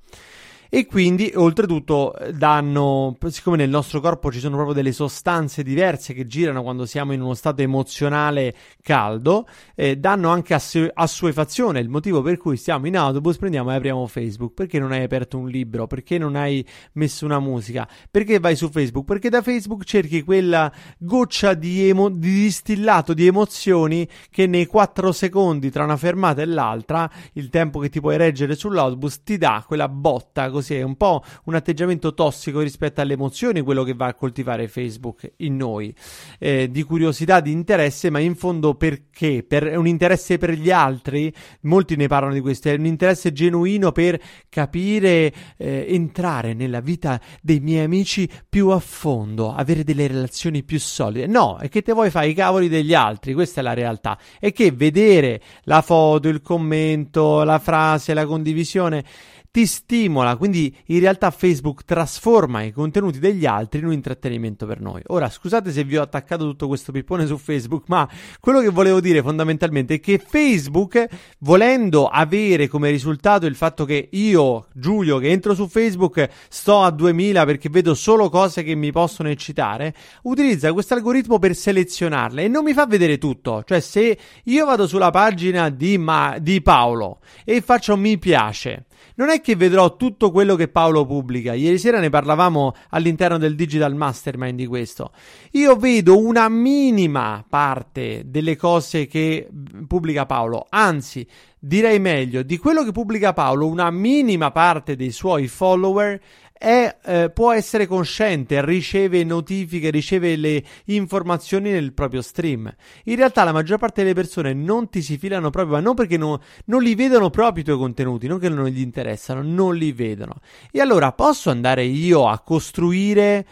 e 0.75 0.87
quindi 0.87 1.31
oltretutto 1.35 2.15
danno, 2.33 3.19
siccome 3.27 3.59
nel 3.59 3.69
nostro 3.69 4.01
corpo 4.01 4.33
ci 4.33 4.39
sono 4.39 4.55
proprio 4.55 4.75
delle 4.75 4.93
sostanze 4.93 5.63
diverse 5.63 6.15
che 6.15 6.27
girano 6.27 6.63
quando 6.63 6.87
siamo 6.87 7.13
in 7.13 7.21
uno 7.21 7.35
stato 7.35 7.61
emozionale 7.61 8.55
caldo, 8.81 9.47
eh, 9.75 9.97
danno 9.99 10.31
anche 10.31 10.55
assu- 10.55 10.91
assuefazione, 10.95 11.79
il 11.79 11.91
motivo 11.91 12.23
per 12.23 12.39
cui 12.39 12.57
stiamo 12.57 12.87
in 12.87 12.97
autobus, 12.97 13.37
prendiamo 13.37 13.71
e 13.71 13.75
apriamo 13.75 14.07
Facebook, 14.07 14.55
perché 14.55 14.79
non 14.79 14.93
hai 14.93 15.03
aperto 15.03 15.37
un 15.37 15.47
libro, 15.47 15.87
perché 15.87 16.17
non 16.17 16.37
hai 16.37 16.67
messo 16.95 17.27
una 17.27 17.39
musica, 17.39 17.87
perché 18.11 18.41
vai 18.41 18.57
su 18.57 18.71
Facebook, 18.71 19.05
perché 19.05 19.29
da 19.29 19.43
Facebook 19.43 19.85
cerchi 19.85 20.23
quella 20.23 20.73
goccia 20.97 21.53
di, 21.53 21.87
emo- 21.87 22.09
di 22.09 22.33
distillato 22.33 23.13
di 23.13 23.27
emozioni 23.27 24.09
che 24.31 24.47
nei 24.47 24.65
4 24.65 25.13
secondi 25.13 25.71
tra 25.71 25.85
una 25.85 25.99
fermata 25.99 26.41
e 26.41 26.47
l'altra, 26.47 27.11
il 27.35 27.51
tempo 27.51 27.79
che 27.79 27.91
ti 27.91 28.01
puoi 28.01 28.17
reggere 28.17 28.55
sull'autobus, 28.55 29.23
ti 29.23 29.37
dà 29.37 29.63
quella 29.67 29.91
botta 29.91 30.49
così 30.49 30.61
così, 30.63 30.77
è 30.77 30.83
un 30.83 30.97
po' 30.97 31.23
un 31.45 31.55
atteggiamento 31.55 32.15
tossico 32.15 32.61
rispetto 32.61 33.01
alle 33.01 33.15
emozioni, 33.15 33.61
quello 33.61 33.83
che 33.83 33.95
va 33.95 34.07
a 34.07 34.15
coltivare 34.15 34.69
Facebook 34.69 35.33
in 35.39 35.57
noi, 35.57 35.95
eh, 36.39 36.71
di 36.71 36.83
curiosità, 36.85 37.41
di 37.41 37.51
interesse, 37.51 38.09
ma 38.09 38.21
in 38.21 38.37
fondo 38.37 38.75
perché? 38.75 39.45
Per 39.47 39.77
un 39.77 39.87
interesse 39.87 40.39
per 40.39 40.53
gli 40.53 40.71
altri, 40.71 41.33
molti 41.63 41.97
ne 41.97 42.07
parlano 42.07 42.33
di 42.33 42.41
questo, 42.41 42.69
è 42.69 42.75
un 42.75 42.87
interesse 42.87 43.33
genuino 43.33 43.93
per 43.93 44.19
capire, 44.49 45.33
eh, 45.59 45.87
entrare 45.89 46.55
nella 46.55 46.81
vita 46.81 47.21
dei 47.43 47.61
miei 47.61 47.85
amici 47.85 48.29
più 48.49 48.69
a 48.69 48.79
fondo, 48.79 49.53
avere 49.53 49.85
delle 49.85 50.07
relazioni 50.07 50.63
più 50.63 50.79
solide. 50.79 51.27
No, 51.27 51.59
è 51.59 51.69
che 51.69 51.83
te 51.83 51.93
vuoi 51.93 52.11
fare 52.11 52.29
i 52.29 52.35
cavoli 52.35 52.69
degli 52.69 52.95
altri, 52.95 53.35
questa 53.35 53.61
è 53.61 53.65
la 53.65 53.75
realtà. 53.75 54.19
È 54.39 54.53
che 54.53 54.71
vedere 54.71 55.41
la 55.65 55.83
foto, 55.83 56.29
il 56.29 56.41
commento, 56.41 57.43
la 57.43 57.59
frase, 57.59 58.15
la 58.15 58.27
condivisione 58.27 59.05
ti 59.53 59.67
stimola, 59.67 60.37
quindi 60.37 60.75
in 60.87 61.01
realtà 61.01 61.31
Facebook 61.31 61.85
trasforma 61.85 62.63
i 62.63 62.73
contenuti 62.73 63.19
degli 63.19 63.45
altri 63.45 63.81
in 63.81 63.85
un 63.85 63.93
intrattenimento 63.93 64.65
per 64.65 64.81
noi. 64.81 65.03
Ora, 65.09 65.29
scusate 65.29 65.71
se 65.71 65.85
vi 65.85 65.99
ho 65.99 66.03
attaccato 66.03 66.45
tutto 66.45 66.69
questo 66.69 66.91
pippone 66.91 67.27
su 67.27 67.37
Facebook, 67.37 67.85
ma 67.89 68.09
quello 68.41 68.61
che 68.61 68.71
volevo 68.71 68.99
dire 68.99 69.21
fondamentalmente 69.21 69.97
è 69.97 70.01
che 70.01 70.19
Facebook, 70.27 71.07
volendo 71.41 72.07
avere 72.07 72.67
come 72.67 72.89
risultato 72.89 73.45
il 73.45 73.55
fatto 73.55 73.85
che 73.85 74.09
io, 74.13 74.69
Giulio, 74.73 75.19
che 75.19 75.29
entro 75.29 75.53
su 75.55 75.69
Facebook, 75.69 76.31
sto 76.49 76.81
a 76.81 76.91
2000 76.91 77.45
perché 77.45 77.69
vedo 77.69 77.93
solo 77.93 78.31
cose 78.31 78.63
che 78.63 78.75
mi 78.75 78.91
possono 78.91 79.29
eccitare, 79.29 79.95
utilizza 80.23 80.73
questo 80.73 80.95
algoritmo 80.95 81.39
per 81.39 81.55
selezionarle 81.55 82.45
e 82.45 82.49
non 82.49 82.65
mi 82.65 82.73
fa 82.73 82.87
vedere 82.87 83.19
tutto. 83.19 83.63
Cioè, 83.67 83.81
se 83.81 84.19
io 84.45 84.65
vado 84.65 84.87
sulla 84.87 85.11
pagina 85.11 85.69
di, 85.69 85.99
Ma- 85.99 86.39
di 86.41 86.63
Paolo 86.63 87.19
e 87.45 87.61
faccio 87.61 87.99
mi 87.99 88.17
piace, 88.17 88.87
non 89.17 89.31
è 89.31 89.41
che 89.41 89.57
vedrò 89.57 89.97
tutto 89.97 90.31
quello 90.31 90.55
che 90.55 90.69
Paolo 90.69 91.05
pubblica. 91.07 91.55
Ieri 91.55 91.79
sera 91.79 92.01
ne 92.01 92.11
parlavamo 92.11 92.75
all'interno 92.91 93.39
del 93.39 93.55
Digital 93.55 93.95
Mastermind 93.95 94.57
di 94.57 94.67
questo. 94.67 95.13
Io 95.53 95.77
vedo 95.77 96.19
una 96.19 96.49
minima 96.49 97.45
parte 97.49 98.25
delle 98.27 98.57
cose 98.57 99.07
che 99.07 99.49
pubblica 99.87 100.27
Paolo, 100.27 100.67
anzi, 100.69 101.27
direi 101.59 102.01
meglio, 102.01 102.43
di 102.43 102.59
quello 102.59 102.83
che 102.85 102.93
pubblica 102.93 103.33
Paolo, 103.33 103.69
una 103.69 103.91
minima 103.91 104.51
parte 104.51 104.97
dei 104.97 105.13
suoi 105.13 105.47
follower 105.47 106.21
è, 106.63 106.97
eh, 107.05 107.31
può 107.31 107.51
essere 107.51 107.89
cosciente, 107.89 108.65
riceve 108.65 109.25
notifiche, 109.25 109.91
riceve 109.91 110.37
le 110.37 110.63
informazioni 110.85 111.73
nel 111.73 111.93
proprio 111.93 112.23
stream. 112.23 112.73
In 113.05 113.17
realtà 113.17 113.43
la 113.43 113.51
maggior 113.51 113.79
parte 113.79 114.03
delle 114.03 114.15
persone 114.15 114.55
non 114.55 114.89
ti 114.89 115.03
si 115.03 115.19
filano 115.19 115.51
proprio, 115.51 115.75
ma 115.75 115.81
non 115.81 115.97
perché 115.97 116.17
no, 116.17 116.41
non 116.67 116.81
li 116.81 116.95
vedono 116.95 117.31
proprio 117.31 117.63
i 117.63 117.67
tuoi 117.67 117.79
contenuti, 117.79 118.29
non 118.29 118.39
che 118.39 118.49
non 118.49 118.67
gli 118.67 118.81
interessano, 118.81 119.43
non 119.43 119.75
li 119.75 119.91
vedono. 119.91 120.37
E 120.71 120.81
allora 120.81 121.11
posso 121.11 121.51
andare 121.51 121.83
io 121.83 122.29
a 122.29 122.39
costruire 122.39 123.45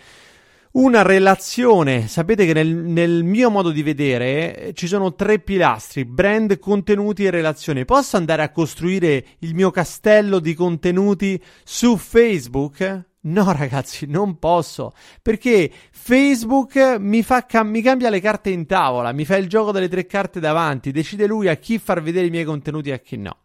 una 0.73 1.03
relazione. 1.03 2.07
Sapete 2.07 2.47
che 2.47 2.53
nel, 2.53 2.75
nel, 2.75 3.25
mio 3.25 3.51
modo 3.51 3.71
di 3.71 3.83
vedere 3.83 4.57
eh, 4.57 4.73
ci 4.75 4.87
sono 4.87 5.15
tre 5.15 5.39
pilastri: 5.39 6.05
brand, 6.05 6.59
contenuti 6.59 7.25
e 7.25 7.31
relazioni. 7.31 7.85
Posso 7.85 8.17
andare 8.17 8.43
a 8.43 8.51
costruire 8.51 9.25
il 9.41 9.55
mio 9.55 9.71
castello 9.71 10.39
di 10.39 10.55
contenuti 10.55 11.43
su 11.65 11.97
Facebook? 11.97 13.09
No, 13.23 13.53
ragazzi, 13.53 14.07
non 14.07 14.39
posso 14.39 14.95
perché 15.21 15.71
Facebook 15.91 16.97
mi, 16.99 17.23
fa 17.23 17.45
mi 17.65 17.83
cambia 17.83 18.09
le 18.09 18.19
carte 18.19 18.49
in 18.49 18.65
tavola, 18.65 19.13
mi 19.13 19.27
fa 19.27 19.37
il 19.37 19.47
gioco 19.47 19.73
delle 19.73 19.89
tre 19.89 20.07
carte 20.07 20.41
davanti, 20.41 20.91
decide 20.91 21.27
lui 21.27 21.47
a 21.47 21.57
chi 21.57 21.79
far 21.79 22.01
vedere 22.01 22.29
i 22.29 22.31
miei 22.31 22.45
contenuti 22.45 22.89
e 22.89 22.93
a 22.95 22.99
chi 22.99 23.19
no. 23.19 23.37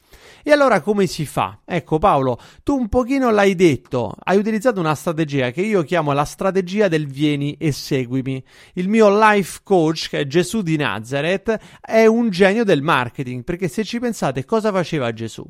E 0.48 0.51
allora 0.51 0.79
come 0.81 1.07
si 1.07 1.25
fa? 1.25 1.62
Ecco 1.65 1.98
Paolo, 1.98 2.39
tu 2.62 2.77
un 2.77 2.88
pochino 2.88 3.31
l'hai 3.31 3.55
detto, 3.55 4.13
hai 4.25 4.38
utilizzato 4.38 4.79
una 4.79 4.93
strategia 4.93 5.50
che 5.50 5.62
io 5.62 5.81
chiamo 5.81 6.12
la 6.12 6.24
strategia 6.24 6.88
del 6.88 7.07
vieni 7.07 7.57
e 7.57 7.72
seguimi. 7.72 8.43
Il 8.74 8.88
mio 8.88 9.10
life 9.17 9.62
coach, 9.63 10.10
che 10.10 10.19
è 10.19 10.27
Gesù 10.27 10.62
di 10.62 10.77
Nazareth, 10.77 11.57
è 11.81 12.05
un 12.05 12.29
genio 12.29 12.63
del 12.63 12.84
marketing, 12.84 13.43
perché 13.43 13.67
se 13.67 13.84
ci 13.84 14.00
pensate 14.00 14.45
cosa 14.45 14.72
faceva 14.72 15.12
Gesù? 15.13 15.43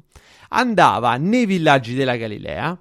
Andava 0.49 1.17
nei 1.17 1.45
villaggi 1.45 1.93
della 1.93 2.15
Galilea, 2.15 2.79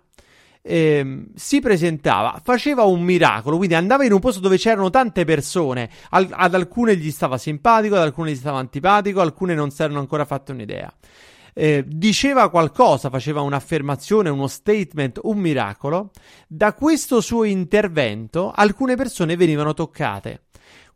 eh, 0.62 1.24
si 1.34 1.60
presentava, 1.60 2.40
faceva 2.44 2.84
un 2.84 3.02
miracolo, 3.02 3.56
quindi 3.56 3.74
andava 3.74 4.04
in 4.04 4.12
un 4.12 4.20
posto 4.20 4.38
dove 4.38 4.56
c'erano 4.56 4.88
tante 4.88 5.24
persone, 5.24 5.90
al, 6.10 6.28
ad 6.30 6.54
alcune 6.54 6.96
gli 6.96 7.10
stava 7.10 7.38
simpatico, 7.38 7.96
ad 7.96 8.02
alcune 8.02 8.30
gli 8.30 8.36
stava 8.36 8.58
antipatico, 8.58 9.20
alcune 9.20 9.54
non 9.54 9.70
si 9.70 9.82
erano 9.82 9.98
ancora 9.98 10.24
fatte 10.24 10.52
un'idea 10.52 10.94
eh, 11.54 11.84
diceva 11.86 12.50
qualcosa, 12.50 13.08
faceva 13.08 13.40
un'affermazione, 13.40 14.28
uno 14.28 14.48
statement, 14.48 15.20
un 15.22 15.38
miracolo, 15.38 16.10
da 16.46 16.74
questo 16.74 17.20
suo 17.20 17.44
intervento 17.44 18.52
alcune 18.54 18.96
persone 18.96 19.36
venivano 19.36 19.72
toccate. 19.72 20.42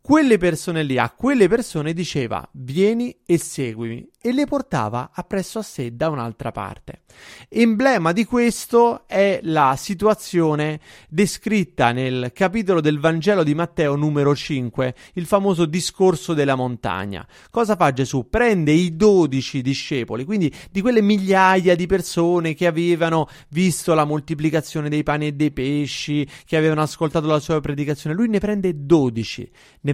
Quelle 0.01 0.39
persone 0.39 0.83
lì, 0.83 0.99
a 0.99 1.11
quelle 1.11 1.49
persone 1.49 1.93
diceva 1.93 2.49
vieni 2.53 3.15
e 3.27 3.37
seguimi 3.37 4.09
e 4.21 4.33
le 4.33 4.47
portava 4.47 5.11
appresso 5.13 5.59
a 5.59 5.63
sé 5.63 5.95
da 5.95 6.09
un'altra 6.09 6.51
parte. 6.51 7.03
Emblema 7.49 8.13
di 8.13 8.25
questo 8.25 9.07
è 9.07 9.41
la 9.43 9.75
situazione 9.77 10.81
descritta 11.09 11.93
nel 11.93 12.31
capitolo 12.33 12.81
del 12.81 12.99
Vangelo 13.01 13.43
di 13.43 13.55
Matteo 13.55 13.97
numero 13.97 14.35
5, 14.35 14.95
il 15.15 15.27
famoso 15.27 15.67
discorso 15.67 16.35
della 16.35 16.55
montagna. 16.55 17.27
Cosa 17.51 17.77
fa 17.77 17.93
Gesù? 17.93 18.29
Prende 18.29 18.73
i 18.73 18.97
dodici 18.97 19.63
discepoli, 19.63 20.25
quindi 20.25 20.53
di 20.71 20.81
quelle 20.81 21.03
migliaia 21.03 21.77
di 21.77 21.87
persone 21.87 22.55
che 22.55 22.67
avevano 22.67 23.29
visto 23.51 23.95
la 23.95 24.05
moltiplicazione 24.05 24.89
dei 24.89 25.03
pani 25.03 25.29
e 25.29 25.33
dei 25.33 25.53
pesci, 25.53 26.27
che 26.45 26.57
avevano 26.57 26.83
ascoltato 26.83 27.27
la 27.27 27.41
sua 27.41 27.61
predicazione, 27.61 28.17
lui 28.17 28.29
ne 28.29 28.39
prende 28.39 28.73
dodici, 28.75 29.49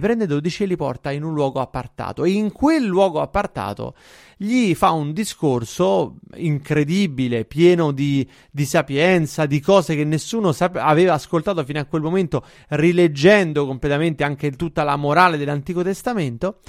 prende 0.05 0.27
dodici 0.27 0.61
e 0.61 0.65
li 0.67 0.75
porta 0.75 1.09
in 1.09 1.23
un 1.23 1.33
luogo 1.33 1.59
appartato. 1.59 2.25
E 2.25 2.29
in 2.29 2.51
quel 2.51 2.83
luogo 2.85 3.21
appartato 3.21 3.95
gli 4.37 4.75
fa 4.75 4.91
un 4.91 5.13
discorso 5.13 6.17
incredibile, 6.35 7.45
pieno 7.45 7.91
di, 7.91 8.27
di 8.51 8.65
sapienza, 8.65 9.47
di 9.47 9.59
cose 9.59 9.95
che 9.95 10.03
nessuno 10.03 10.51
sap- 10.51 10.75
aveva 10.75 11.13
ascoltato 11.13 11.63
fino 11.63 11.79
a 11.79 11.85
quel 11.85 12.03
momento, 12.03 12.45
rileggendo 12.69 13.65
completamente 13.65 14.23
anche 14.23 14.51
tutta 14.51 14.83
la 14.83 14.95
morale 14.95 15.37
dell'Antico 15.37 15.81
Testamento, 15.81 16.59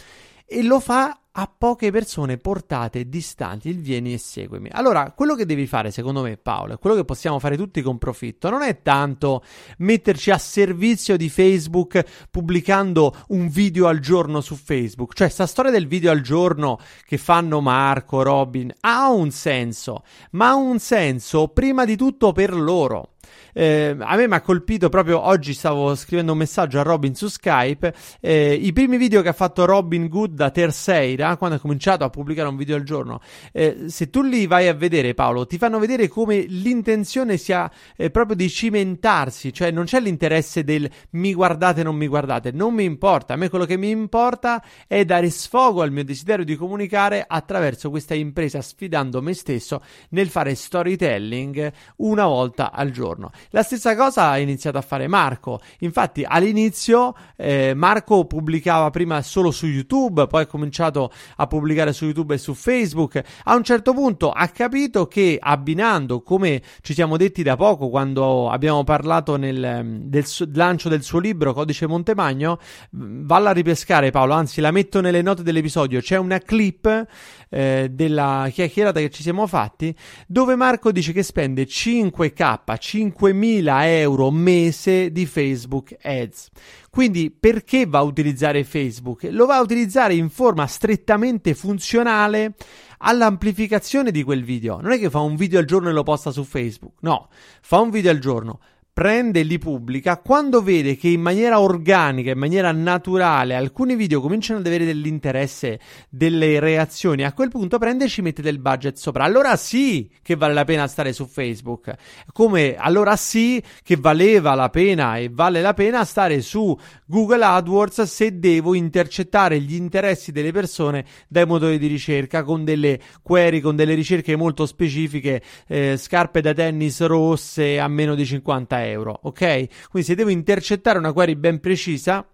e 0.47 0.63
lo 0.63 0.81
fa 0.81 1.21
a 1.39 1.53
poche 1.57 1.91
persone 1.91 2.39
portate 2.39 3.09
distanti 3.09 3.69
il 3.69 3.81
vieni 3.81 4.15
e 4.15 4.19
seguimi. 4.19 4.71
Allora, 4.73 5.13
quello 5.15 5.35
che 5.35 5.45
devi 5.45 5.67
fare, 5.67 5.91
secondo 5.91 6.23
me, 6.23 6.39
Paolo, 6.39 6.75
e 6.75 6.77
quello 6.79 6.97
che 6.97 7.05
possiamo 7.05 7.39
fare 7.39 7.57
tutti 7.59 7.83
con 7.83 7.99
profitto, 7.99 8.49
non 8.49 8.63
è 8.63 8.81
tanto 8.81 9.43
metterci 9.79 10.31
a 10.31 10.39
servizio 10.39 11.17
di 11.19 11.29
Facebook 11.29 12.03
pubblicando 12.31 13.15
un 13.29 13.49
video 13.49 13.87
al 13.87 13.99
giorno 13.99 14.41
su 14.41 14.55
Facebook. 14.55 15.13
Cioè, 15.15 15.29
sta 15.29 15.47
storia 15.47 15.71
del 15.71 15.87
video 15.87 16.11
al 16.11 16.23
giorno 16.23 16.79
che 17.05 17.19
fanno 17.19 17.61
Marco, 17.61 18.23
Robin, 18.23 18.73
ha 18.81 19.11
un 19.11 19.31
senso, 19.31 20.05
ma 20.33 20.49
ha 20.49 20.55
un 20.55 20.79
senso 20.79 21.49
prima 21.49 21.85
di 21.85 21.97
tutto 21.97 22.33
per 22.33 22.55
loro. 22.55 23.16
Eh, 23.53 23.97
a 23.99 24.17
me 24.17 24.29
mi 24.29 24.35
ha 24.35 24.41
colpito 24.41 24.89
proprio 24.89 25.21
oggi 25.21 25.55
stavo 25.55 25.95
scrivendo 25.95 26.33
un 26.33 26.39
messaggio 26.39 26.79
a 26.79 26.83
Robin 26.83 27.15
su 27.15 27.29
Skype. 27.29 27.95
Eh, 28.21 28.55
I 28.55 28.73
primi 28.73 28.97
video 28.97 29.23
che 29.23 29.29
ha 29.29 29.33
fatto 29.33 29.65
Robin 29.65 30.09
Good 30.09 30.35
da 30.35 30.51
Terceira, 30.51 31.37
quando 31.37 31.57
ha 31.57 31.59
cominciato 31.59 32.05
a 32.05 32.11
pubblicare 32.11 32.49
un 32.49 32.57
video 32.57 32.77
al 32.77 32.83
giorno, 32.83 33.21
eh, 33.53 33.85
se 33.87 34.11
tu 34.11 34.23
li 34.23 34.47
vai 34.47 34.69
a 34.69 34.75
vedere, 34.75 35.15
Paolo, 35.15 35.47
ti 35.47 35.59
fanno 35.59 35.79
vedere 35.79 36.09
come 36.09 36.41
l'intenzione 36.41 37.37
sia 37.37 37.71
eh, 37.97 38.11
proprio 38.11 38.37
di 38.37 38.49
cimentarsi, 38.49 39.53
cioè 39.53 39.71
non 39.71 39.85
c'è 39.85 40.01
l'interesse 40.01 40.65
del 40.65 40.89
mi 41.11 41.33
guardate, 41.35 41.83
non 41.83 41.97
mi 41.97 42.07
guardate, 42.07 42.53
non 42.53 42.75
mi 42.75 42.85
importa. 42.85 43.35
A 43.35 43.37
me 43.37 43.49
quello 43.49 43.65
che 43.65 43.77
mi 43.77 43.91
importa 43.91 44.63
è 44.87 45.05
dare 45.05 45.31
sfogo 45.31 45.83
al 45.83 45.93
mio 45.93 46.05
desiderio 46.05 46.45
di 46.45 46.57
comunicare 46.57 47.25
attraverso 47.27 47.91
questa 47.91 48.15
impresa, 48.15 48.61
sfidando 48.61 49.23
me 49.23 49.33
stesso 49.33 49.83
nel 50.11 50.29
fare 50.29 50.55
storytelling 50.55 51.73
una 51.97 52.27
volta 52.27 52.73
al 52.73 52.91
giorno. 52.91 53.16
La 53.51 53.63
stessa 53.63 53.97
cosa 53.97 54.31
ha 54.31 54.39
iniziato 54.39 54.79
a 54.79 54.83
fare 54.83 55.07
Marco. 55.09 55.61
Infatti, 55.81 56.25
all'inizio 56.27 57.15
eh, 57.37 57.73
Marco 57.75 58.25
pubblicava 58.27 58.91
prima 58.91 59.23
solo 59.23 59.51
su 59.51 59.67
YouTube, 59.67 60.27
poi 60.27 60.43
ha 60.43 60.47
cominciato 60.47 61.11
a 61.37 61.47
pubblicare 61.47 61.93
su 61.93 62.05
YouTube 62.05 62.35
e 62.35 62.39
su 62.39 62.55
Facebook. 62.55 63.23
A 63.45 63.55
un 63.55 63.63
certo 63.65 63.93
punto 63.93 64.31
ha 64.31 64.49
capito 64.49 65.07
che 65.07 65.39
abbinando, 65.41 66.23
come 66.23 66.63
ci 66.83 66.95
siamo 66.95 67.17
detti 67.17 67.43
da 67.43 67.57
poco 67.57 67.89
quando 67.89 68.51
abbiamo 68.51 68.85
parlato 68.85 69.37
nel, 69.37 70.03
del 70.05 70.27
su- 70.27 70.49
lancio 70.53 70.89
del 70.89 71.03
suo 71.03 71.19
libro 71.19 71.53
Codice 71.53 71.87
Montemagno, 71.87 72.59
valla 72.91 73.51
a 73.51 73.53
ripescare 73.53 74.11
Paolo, 74.11 74.35
anzi 74.35 74.61
la 74.61 74.71
metto 74.71 75.01
nelle 75.01 75.23
note 75.23 75.43
dell'episodio, 75.43 76.01
c'è 76.01 76.17
una 76.17 76.39
clip 76.39 77.07
eh, 77.49 77.89
della 77.91 78.49
chiacchierata 78.53 79.01
che 79.01 79.11
ci 79.11 79.23
siamo 79.23 79.47
fatti 79.47 79.95
dove 80.27 80.57
Marco 80.57 80.93
dice 80.93 81.13
che 81.13 81.23
spende 81.23 81.65
5k, 81.65 82.79
5 82.79 83.06
5.000 83.13 83.85
euro 83.85 84.31
mese 84.31 85.13
di 85.13 85.27
Facebook 85.27 85.97
Ads. 86.01 86.49
Quindi 86.91 87.31
perché 87.31 87.87
va 87.87 87.99
a 87.99 88.03
utilizzare 88.03 88.65
Facebook? 88.65 89.29
Lo 89.31 89.47
va 89.47 89.57
a 89.57 89.61
utilizzare 89.61 90.15
in 90.15 90.31
forma 90.31 90.67
strettamente 90.67 91.55
funzionale 91.55 92.55
all'amplificazione 92.99 94.11
di 94.11 94.23
quel 94.23 94.43
video. 94.43 94.81
Non 94.81 94.93
è 94.93 94.99
che 94.99 95.11
fa 95.11 95.21
un 95.21 95.37
video 95.37 95.59
al 95.59 95.67
giorno 95.67 95.89
e 95.89 95.93
lo 95.93 96.03
posta 96.03 96.31
su 96.31 96.45
Facebook, 96.45 96.95
no, 97.01 97.29
fa 97.61 97.81
un 97.81 97.91
video 97.91 98.11
al 98.11 98.19
giorno 98.19 98.61
prende 98.97 99.41
e 99.41 99.43
li 99.43 99.59
pubblica, 99.59 100.17
quando 100.17 100.63
vede 100.63 100.97
che 100.97 101.09
in 101.09 101.21
maniera 101.21 101.61
organica, 101.61 102.31
in 102.31 102.39
maniera 102.39 102.73
naturale, 102.73 103.55
alcuni 103.55 103.95
video 103.95 104.23
cominciano 104.23 104.61
ad 104.61 104.67
avere 104.67 104.87
dell'interesse, 104.87 105.79
delle 106.09 106.59
reazioni, 106.61 107.23
a 107.23 107.35
quel 107.35 107.51
punto 107.51 107.77
prende 107.77 108.07
e 108.07 108.09
ci 108.09 108.23
mette 108.23 108.41
del 108.41 108.59
budget 108.59 108.97
sopra. 108.97 109.25
Allora 109.25 109.55
sì 109.57 110.11
che 110.23 110.35
vale 110.35 110.55
la 110.55 110.65
pena 110.65 110.87
stare 110.87 111.13
su 111.13 111.27
Facebook. 111.27 111.95
Come 112.33 112.77
allora 112.77 113.17
sì 113.17 113.63
che 113.83 113.97
valeva 113.97 114.55
la 114.55 114.71
pena 114.71 115.19
e 115.19 115.29
vale 115.31 115.61
la 115.61 115.75
pena 115.75 116.03
stare 116.07 116.41
su 116.41 116.75
Google 117.05 117.45
AdWords 117.45 118.01
se 118.05 118.39
devo 118.39 118.73
intercettare 118.73 119.61
gli 119.61 119.75
interessi 119.75 120.33
delle 120.33 120.53
persone 120.53 121.05
dai 121.29 121.45
motori 121.45 121.79
di 121.79 121.87
ricerca 121.87 122.43
con 122.45 122.65
delle 122.65 122.99
query, 123.21 123.61
con 123.61 123.77
delle 123.77 123.93
ricerche 123.93 124.37
molto 124.37 124.65
specifiche, 124.65 125.43
eh, 125.67 125.99
scarpe 125.99 126.41
da 126.41 126.55
tennis 126.55 127.05
rosse 127.05 127.79
a 127.79 127.89
meno 127.89 128.15
di 128.15 128.25
50 128.25 128.79
euro 128.79 128.85
euro, 128.91 129.19
ok? 129.23 129.89
Quindi 129.91 130.09
se 130.09 130.15
devo 130.15 130.31
intercettare 130.31 130.99
una 130.99 131.13
query 131.13 131.35
ben 131.35 131.61
precisa, 131.61 132.27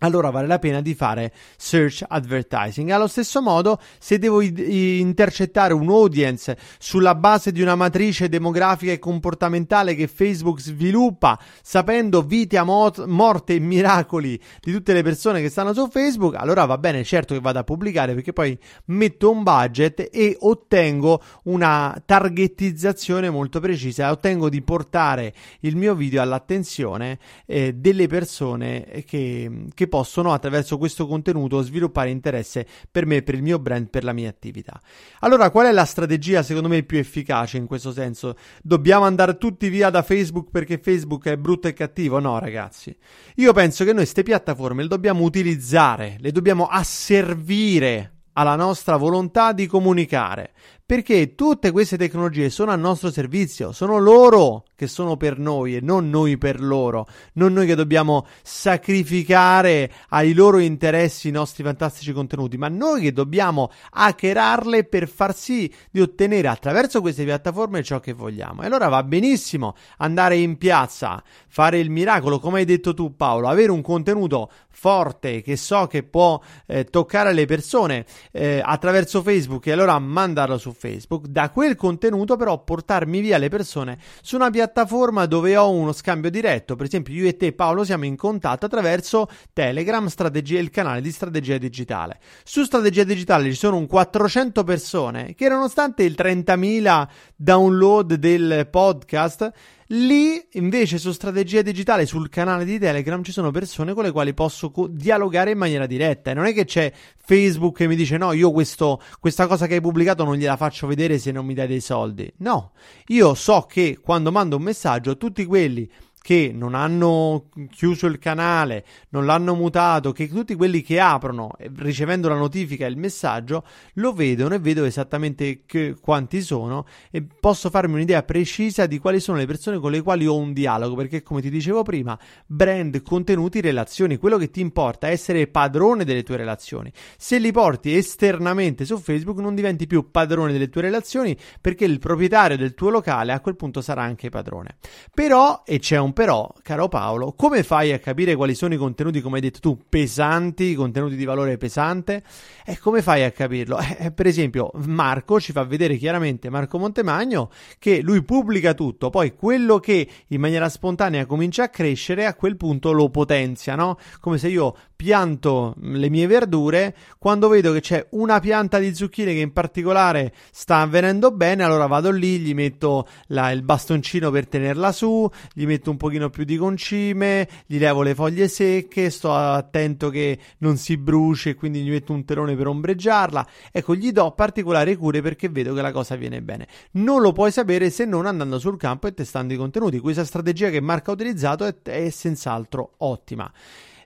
allora 0.00 0.28
vale 0.28 0.46
la 0.46 0.58
pena 0.58 0.82
di 0.82 0.94
fare 0.94 1.32
search 1.56 2.04
advertising. 2.06 2.90
Allo 2.90 3.06
stesso 3.06 3.40
modo, 3.40 3.80
se 3.98 4.18
devo 4.18 4.42
i- 4.42 5.00
intercettare 5.00 5.72
un 5.72 5.88
audience 5.88 6.56
sulla 6.78 7.14
base 7.14 7.50
di 7.50 7.62
una 7.62 7.76
matrice 7.76 8.28
demografica 8.28 8.92
e 8.92 8.98
comportamentale 8.98 9.94
che 9.94 10.06
Facebook 10.06 10.60
sviluppa, 10.60 11.38
sapendo 11.62 12.22
vite, 12.22 12.62
mot- 12.62 13.06
morte 13.06 13.54
e 13.54 13.58
miracoli 13.58 14.38
di 14.60 14.72
tutte 14.72 14.92
le 14.92 15.02
persone 15.02 15.40
che 15.40 15.48
stanno 15.48 15.72
su 15.72 15.88
Facebook, 15.88 16.34
allora 16.34 16.66
va 16.66 16.76
bene, 16.76 17.02
certo 17.02 17.32
che 17.32 17.40
vado 17.40 17.60
a 17.60 17.64
pubblicare 17.64 18.12
perché 18.12 18.34
poi 18.34 18.58
metto 18.86 19.30
un 19.30 19.42
budget 19.42 20.10
e 20.12 20.36
ottengo 20.38 21.22
una 21.44 22.00
targetizzazione 22.04 23.30
molto 23.30 23.60
precisa, 23.60 24.10
ottengo 24.10 24.50
di 24.50 24.60
portare 24.60 25.32
il 25.60 25.76
mio 25.76 25.94
video 25.94 26.20
all'attenzione 26.20 27.18
eh, 27.46 27.72
delle 27.74 28.06
persone 28.08 29.04
che, 29.06 29.64
che 29.72 29.85
che 29.86 29.88
possono 29.88 30.32
attraverso 30.32 30.76
questo 30.76 31.06
contenuto 31.06 31.62
sviluppare 31.62 32.10
interesse 32.10 32.66
per 32.90 33.06
me, 33.06 33.22
per 33.22 33.34
il 33.34 33.42
mio 33.42 33.58
brand, 33.58 33.88
per 33.88 34.04
la 34.04 34.12
mia 34.12 34.28
attività. 34.28 34.80
Allora, 35.20 35.50
qual 35.50 35.66
è 35.66 35.72
la 35.72 35.84
strategia 35.84 36.42
secondo 36.42 36.68
me 36.68 36.82
più 36.82 36.98
efficace 36.98 37.56
in 37.56 37.66
questo 37.66 37.92
senso? 37.92 38.36
Dobbiamo 38.62 39.04
andare 39.04 39.38
tutti 39.38 39.68
via 39.68 39.90
da 39.90 40.02
Facebook 40.02 40.50
perché 40.50 40.78
Facebook 40.78 41.26
è 41.26 41.36
brutto 41.36 41.68
e 41.68 41.72
cattivo? 41.72 42.18
No, 42.18 42.38
ragazzi. 42.38 42.94
Io 43.36 43.52
penso 43.52 43.84
che 43.84 43.92
noi 43.92 44.02
queste 44.02 44.22
piattaforme 44.22 44.82
le 44.82 44.88
dobbiamo 44.88 45.22
utilizzare, 45.22 46.16
le 46.20 46.32
dobbiamo 46.32 46.66
asservire 46.66 48.12
alla 48.32 48.54
nostra 48.54 48.96
volontà 48.96 49.52
di 49.52 49.66
comunicare, 49.66 50.52
perché 50.86 51.34
tutte 51.34 51.72
queste 51.72 51.98
tecnologie 51.98 52.48
sono 52.48 52.70
a 52.70 52.76
nostro 52.76 53.10
servizio, 53.10 53.72
sono 53.72 53.98
loro 53.98 54.66
che 54.76 54.86
sono 54.86 55.16
per 55.16 55.36
noi 55.36 55.74
e 55.74 55.80
non 55.80 56.10
noi 56.10 56.38
per 56.38 56.60
loro, 56.60 57.08
non 57.32 57.54
noi 57.54 57.66
che 57.66 57.74
dobbiamo 57.74 58.26
sacrificare 58.42 59.90
ai 60.10 60.32
loro 60.32 60.58
interessi 60.58 61.28
i 61.28 61.32
nostri 61.32 61.64
fantastici 61.64 62.12
contenuti, 62.12 62.56
ma 62.56 62.68
noi 62.68 63.00
che 63.00 63.12
dobbiamo 63.12 63.72
hackerarle 63.90 64.84
per 64.84 65.08
far 65.08 65.34
sì 65.34 65.72
di 65.90 66.00
ottenere 66.00 66.46
attraverso 66.46 67.00
queste 67.00 67.24
piattaforme 67.24 67.82
ciò 67.82 67.98
che 67.98 68.12
vogliamo. 68.12 68.62
E 68.62 68.66
allora 68.66 68.88
va 68.88 69.02
benissimo 69.02 69.74
andare 69.96 70.36
in 70.36 70.56
piazza, 70.56 71.20
fare 71.48 71.80
il 71.80 71.90
miracolo, 71.90 72.38
come 72.38 72.60
hai 72.60 72.64
detto 72.64 72.94
tu 72.94 73.16
Paolo, 73.16 73.48
avere 73.48 73.72
un 73.72 73.82
contenuto 73.82 74.50
forte 74.68 75.40
che 75.40 75.56
so 75.56 75.86
che 75.86 76.02
può 76.02 76.38
eh, 76.66 76.84
toccare 76.84 77.32
le 77.32 77.46
persone 77.46 78.04
eh, 78.30 78.60
attraverso 78.62 79.22
Facebook 79.22 79.66
e 79.66 79.72
allora 79.72 79.98
mandarlo 79.98 80.58
su 80.58 80.74
Facebook, 80.76 81.26
da 81.26 81.50
quel 81.50 81.74
contenuto 81.74 82.36
però 82.36 82.62
portarmi 82.62 83.20
via 83.20 83.38
le 83.38 83.48
persone 83.48 83.98
su 84.22 84.36
una 84.36 84.50
piattaforma 84.50 85.26
dove 85.26 85.56
ho 85.56 85.70
uno 85.70 85.92
scambio 85.92 86.30
diretto, 86.30 86.76
per 86.76 86.86
esempio 86.86 87.14
io 87.14 87.26
e 87.26 87.36
te 87.36 87.52
Paolo 87.52 87.84
siamo 87.84 88.04
in 88.04 88.16
contatto 88.16 88.66
attraverso 88.66 89.28
Telegram, 89.52 90.06
strategia, 90.06 90.58
il 90.58 90.70
canale 90.70 91.00
di 91.00 91.10
strategia 91.10 91.58
digitale. 91.58 92.18
Su 92.44 92.62
strategia 92.64 93.04
digitale 93.04 93.50
ci 93.50 93.56
sono 93.56 93.76
un 93.76 93.86
400 93.86 94.64
persone 94.64 95.34
che 95.34 95.48
nonostante 95.48 96.02
il 96.02 96.14
30.000 96.16 97.08
download 97.36 98.14
del 98.14 98.68
podcast 98.70 99.52
Lì 99.90 100.44
invece 100.52 100.98
su 100.98 101.12
strategia 101.12 101.62
digitale 101.62 102.06
sul 102.06 102.28
canale 102.28 102.64
di 102.64 102.76
Telegram 102.76 103.22
ci 103.22 103.30
sono 103.30 103.52
persone 103.52 103.94
con 103.94 104.02
le 104.02 104.10
quali 104.10 104.34
posso 104.34 104.72
co- 104.72 104.88
dialogare 104.88 105.52
in 105.52 105.58
maniera 105.58 105.86
diretta 105.86 106.32
e 106.32 106.34
non 106.34 106.46
è 106.46 106.52
che 106.52 106.64
c'è 106.64 106.92
Facebook 107.16 107.76
che 107.76 107.86
mi 107.86 107.94
dice 107.94 108.16
no 108.16 108.32
io 108.32 108.50
questo, 108.50 109.00
questa 109.20 109.46
cosa 109.46 109.68
che 109.68 109.74
hai 109.74 109.80
pubblicato 109.80 110.24
non 110.24 110.34
gliela 110.34 110.56
faccio 110.56 110.88
vedere 110.88 111.18
se 111.18 111.30
non 111.30 111.46
mi 111.46 111.54
dai 111.54 111.68
dei 111.68 111.80
soldi. 111.80 112.32
No, 112.38 112.72
io 113.06 113.34
so 113.34 113.66
che 113.68 113.98
quando 114.02 114.32
mando 114.32 114.56
un 114.56 114.62
messaggio 114.62 115.16
tutti 115.16 115.44
quelli 115.44 115.88
che 116.26 116.50
non 116.52 116.74
hanno 116.74 117.50
chiuso 117.70 118.06
il 118.06 118.18
canale, 118.18 118.84
non 119.10 119.26
l'hanno 119.26 119.54
mutato, 119.54 120.10
che 120.10 120.28
tutti 120.28 120.56
quelli 120.56 120.82
che 120.82 120.98
aprono 120.98 121.52
ricevendo 121.76 122.28
la 122.28 122.34
notifica 122.34 122.84
e 122.84 122.88
il 122.88 122.96
messaggio 122.96 123.62
lo 123.92 124.12
vedono 124.12 124.56
e 124.56 124.58
vedo 124.58 124.82
esattamente 124.82 125.60
che, 125.64 125.94
quanti 126.00 126.40
sono 126.40 126.84
e 127.12 127.22
posso 127.22 127.70
farmi 127.70 127.94
un'idea 127.94 128.24
precisa 128.24 128.86
di 128.86 128.98
quali 128.98 129.20
sono 129.20 129.38
le 129.38 129.46
persone 129.46 129.78
con 129.78 129.92
le 129.92 130.02
quali 130.02 130.26
ho 130.26 130.36
un 130.36 130.52
dialogo, 130.52 130.96
perché 130.96 131.22
come 131.22 131.40
ti 131.40 131.48
dicevo 131.48 131.84
prima, 131.84 132.18
brand, 132.44 133.00
contenuti, 133.02 133.60
relazioni, 133.60 134.16
quello 134.16 134.36
che 134.36 134.50
ti 134.50 134.60
importa 134.60 135.06
è 135.06 135.12
essere 135.12 135.46
padrone 135.46 136.04
delle 136.04 136.24
tue 136.24 136.36
relazioni. 136.36 136.90
Se 137.16 137.38
li 137.38 137.52
porti 137.52 137.94
esternamente 137.94 138.84
su 138.84 138.98
Facebook 138.98 139.38
non 139.38 139.54
diventi 139.54 139.86
più 139.86 140.10
padrone 140.10 140.50
delle 140.50 140.70
tue 140.70 140.82
relazioni 140.82 141.36
perché 141.60 141.84
il 141.84 142.00
proprietario 142.00 142.56
del 142.56 142.74
tuo 142.74 142.90
locale 142.90 143.30
a 143.30 143.38
quel 143.38 143.54
punto 143.54 143.80
sarà 143.80 144.02
anche 144.02 144.28
padrone. 144.28 144.78
Però, 145.14 145.62
e 145.64 145.78
c'è 145.78 145.98
un 145.98 146.14
però, 146.16 146.50
caro 146.62 146.88
Paolo, 146.88 147.34
come 147.34 147.62
fai 147.62 147.92
a 147.92 147.98
capire 147.98 148.36
quali 148.36 148.54
sono 148.54 148.72
i 148.72 148.78
contenuti, 148.78 149.20
come 149.20 149.34
hai 149.34 149.42
detto 149.42 149.60
tu, 149.60 149.78
pesanti, 149.86 150.74
contenuti 150.74 151.14
di 151.14 151.26
valore 151.26 151.58
pesante? 151.58 152.22
E 152.64 152.78
come 152.78 153.02
fai 153.02 153.22
a 153.22 153.30
capirlo? 153.30 153.78
Eh, 153.98 154.12
per 154.12 154.26
esempio, 154.26 154.70
Marco 154.86 155.38
ci 155.40 155.52
fa 155.52 155.62
vedere 155.64 155.96
chiaramente, 155.96 156.48
Marco 156.48 156.78
Montemagno, 156.78 157.50
che 157.78 158.00
lui 158.00 158.22
pubblica 158.22 158.72
tutto, 158.72 159.10
poi 159.10 159.34
quello 159.34 159.78
che 159.78 160.08
in 160.28 160.40
maniera 160.40 160.70
spontanea 160.70 161.26
comincia 161.26 161.64
a 161.64 161.68
crescere, 161.68 162.24
a 162.24 162.34
quel 162.34 162.56
punto 162.56 162.92
lo 162.92 163.10
potenzia, 163.10 163.74
no? 163.74 163.98
Come 164.18 164.38
se 164.38 164.48
io 164.48 164.74
pianto 164.96 165.74
le 165.78 166.08
mie 166.08 166.26
verdure, 166.26 166.96
quando 167.18 167.48
vedo 167.48 167.72
che 167.72 167.80
c'è 167.80 168.06
una 168.12 168.40
pianta 168.40 168.78
di 168.78 168.94
zucchine 168.94 169.34
che 169.34 169.40
in 169.40 169.52
particolare 169.52 170.32
sta 170.50 170.78
avvenendo 170.78 171.30
bene, 171.30 171.62
allora 171.62 171.86
vado 171.86 172.10
lì, 172.10 172.38
gli 172.38 172.54
metto 172.54 173.06
la, 173.26 173.50
il 173.50 173.62
bastoncino 173.62 174.30
per 174.30 174.48
tenerla 174.48 174.92
su, 174.92 175.28
gli 175.52 175.66
metto 175.66 175.90
un 175.90 175.98
pochino 176.06 176.30
più 176.30 176.44
di 176.44 176.56
concime, 176.56 177.48
gli 177.66 177.78
levo 177.78 178.02
le 178.02 178.14
foglie 178.14 178.46
secche, 178.46 179.10
sto 179.10 179.34
attento 179.34 180.08
che 180.08 180.38
non 180.58 180.76
si 180.76 180.96
bruci 180.96 181.50
e 181.50 181.54
quindi 181.54 181.82
gli 181.82 181.90
metto 181.90 182.12
un 182.12 182.24
terone 182.24 182.54
per 182.54 182.68
ombreggiarla. 182.68 183.46
Ecco, 183.72 183.94
gli 183.94 184.12
do 184.12 184.30
particolari 184.32 184.94
cure 184.94 185.20
perché 185.20 185.48
vedo 185.48 185.74
che 185.74 185.82
la 185.82 185.92
cosa 185.92 186.14
viene 186.14 186.42
bene. 186.42 186.68
Non 186.92 187.20
lo 187.20 187.32
puoi 187.32 187.50
sapere 187.50 187.90
se 187.90 188.04
non 188.04 188.26
andando 188.26 188.58
sul 188.58 188.76
campo 188.78 189.08
e 189.08 189.14
testando 189.14 189.52
i 189.52 189.56
contenuti. 189.56 189.98
Questa 189.98 190.24
strategia 190.24 190.70
che 190.70 190.80
Marco 190.80 191.10
ha 191.10 191.14
utilizzato 191.14 191.64
è, 191.64 191.74
è 191.82 192.08
senz'altro 192.10 192.94
ottima. 192.98 193.52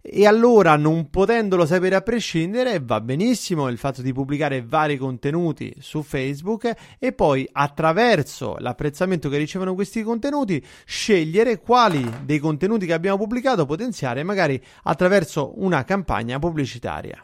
E 0.03 0.27
allora, 0.27 0.77
non 0.77 1.11
potendolo 1.11 1.67
sapere 1.67 1.95
a 1.95 2.01
prescindere, 2.01 2.81
va 2.83 3.03
benissimo 3.03 3.69
il 3.69 3.77
fatto 3.77 4.01
di 4.01 4.15
pubblicare 4.15 4.63
vari 4.63 4.97
contenuti 4.97 5.75
su 5.79 6.03
Facebook 6.03 6.73
e 6.99 7.13
poi 7.13 7.47
attraverso 7.53 8.57
l'apprezzamento 8.61 9.29
che 9.29 9.37
ricevono 9.37 9.75
questi 9.75 10.03
contenuti 10.03 10.65
scegliere 10.87 11.59
quali 11.61 12.11
dei 12.25 12.39
contenuti 12.39 12.87
che 12.87 12.95
abbiamo 12.95 13.19
pubblicato 13.19 13.67
potenziare 13.67 14.23
magari 14.23 14.59
attraverso 14.85 15.53
una 15.57 15.85
campagna 15.85 16.39
pubblicitaria. 16.39 17.21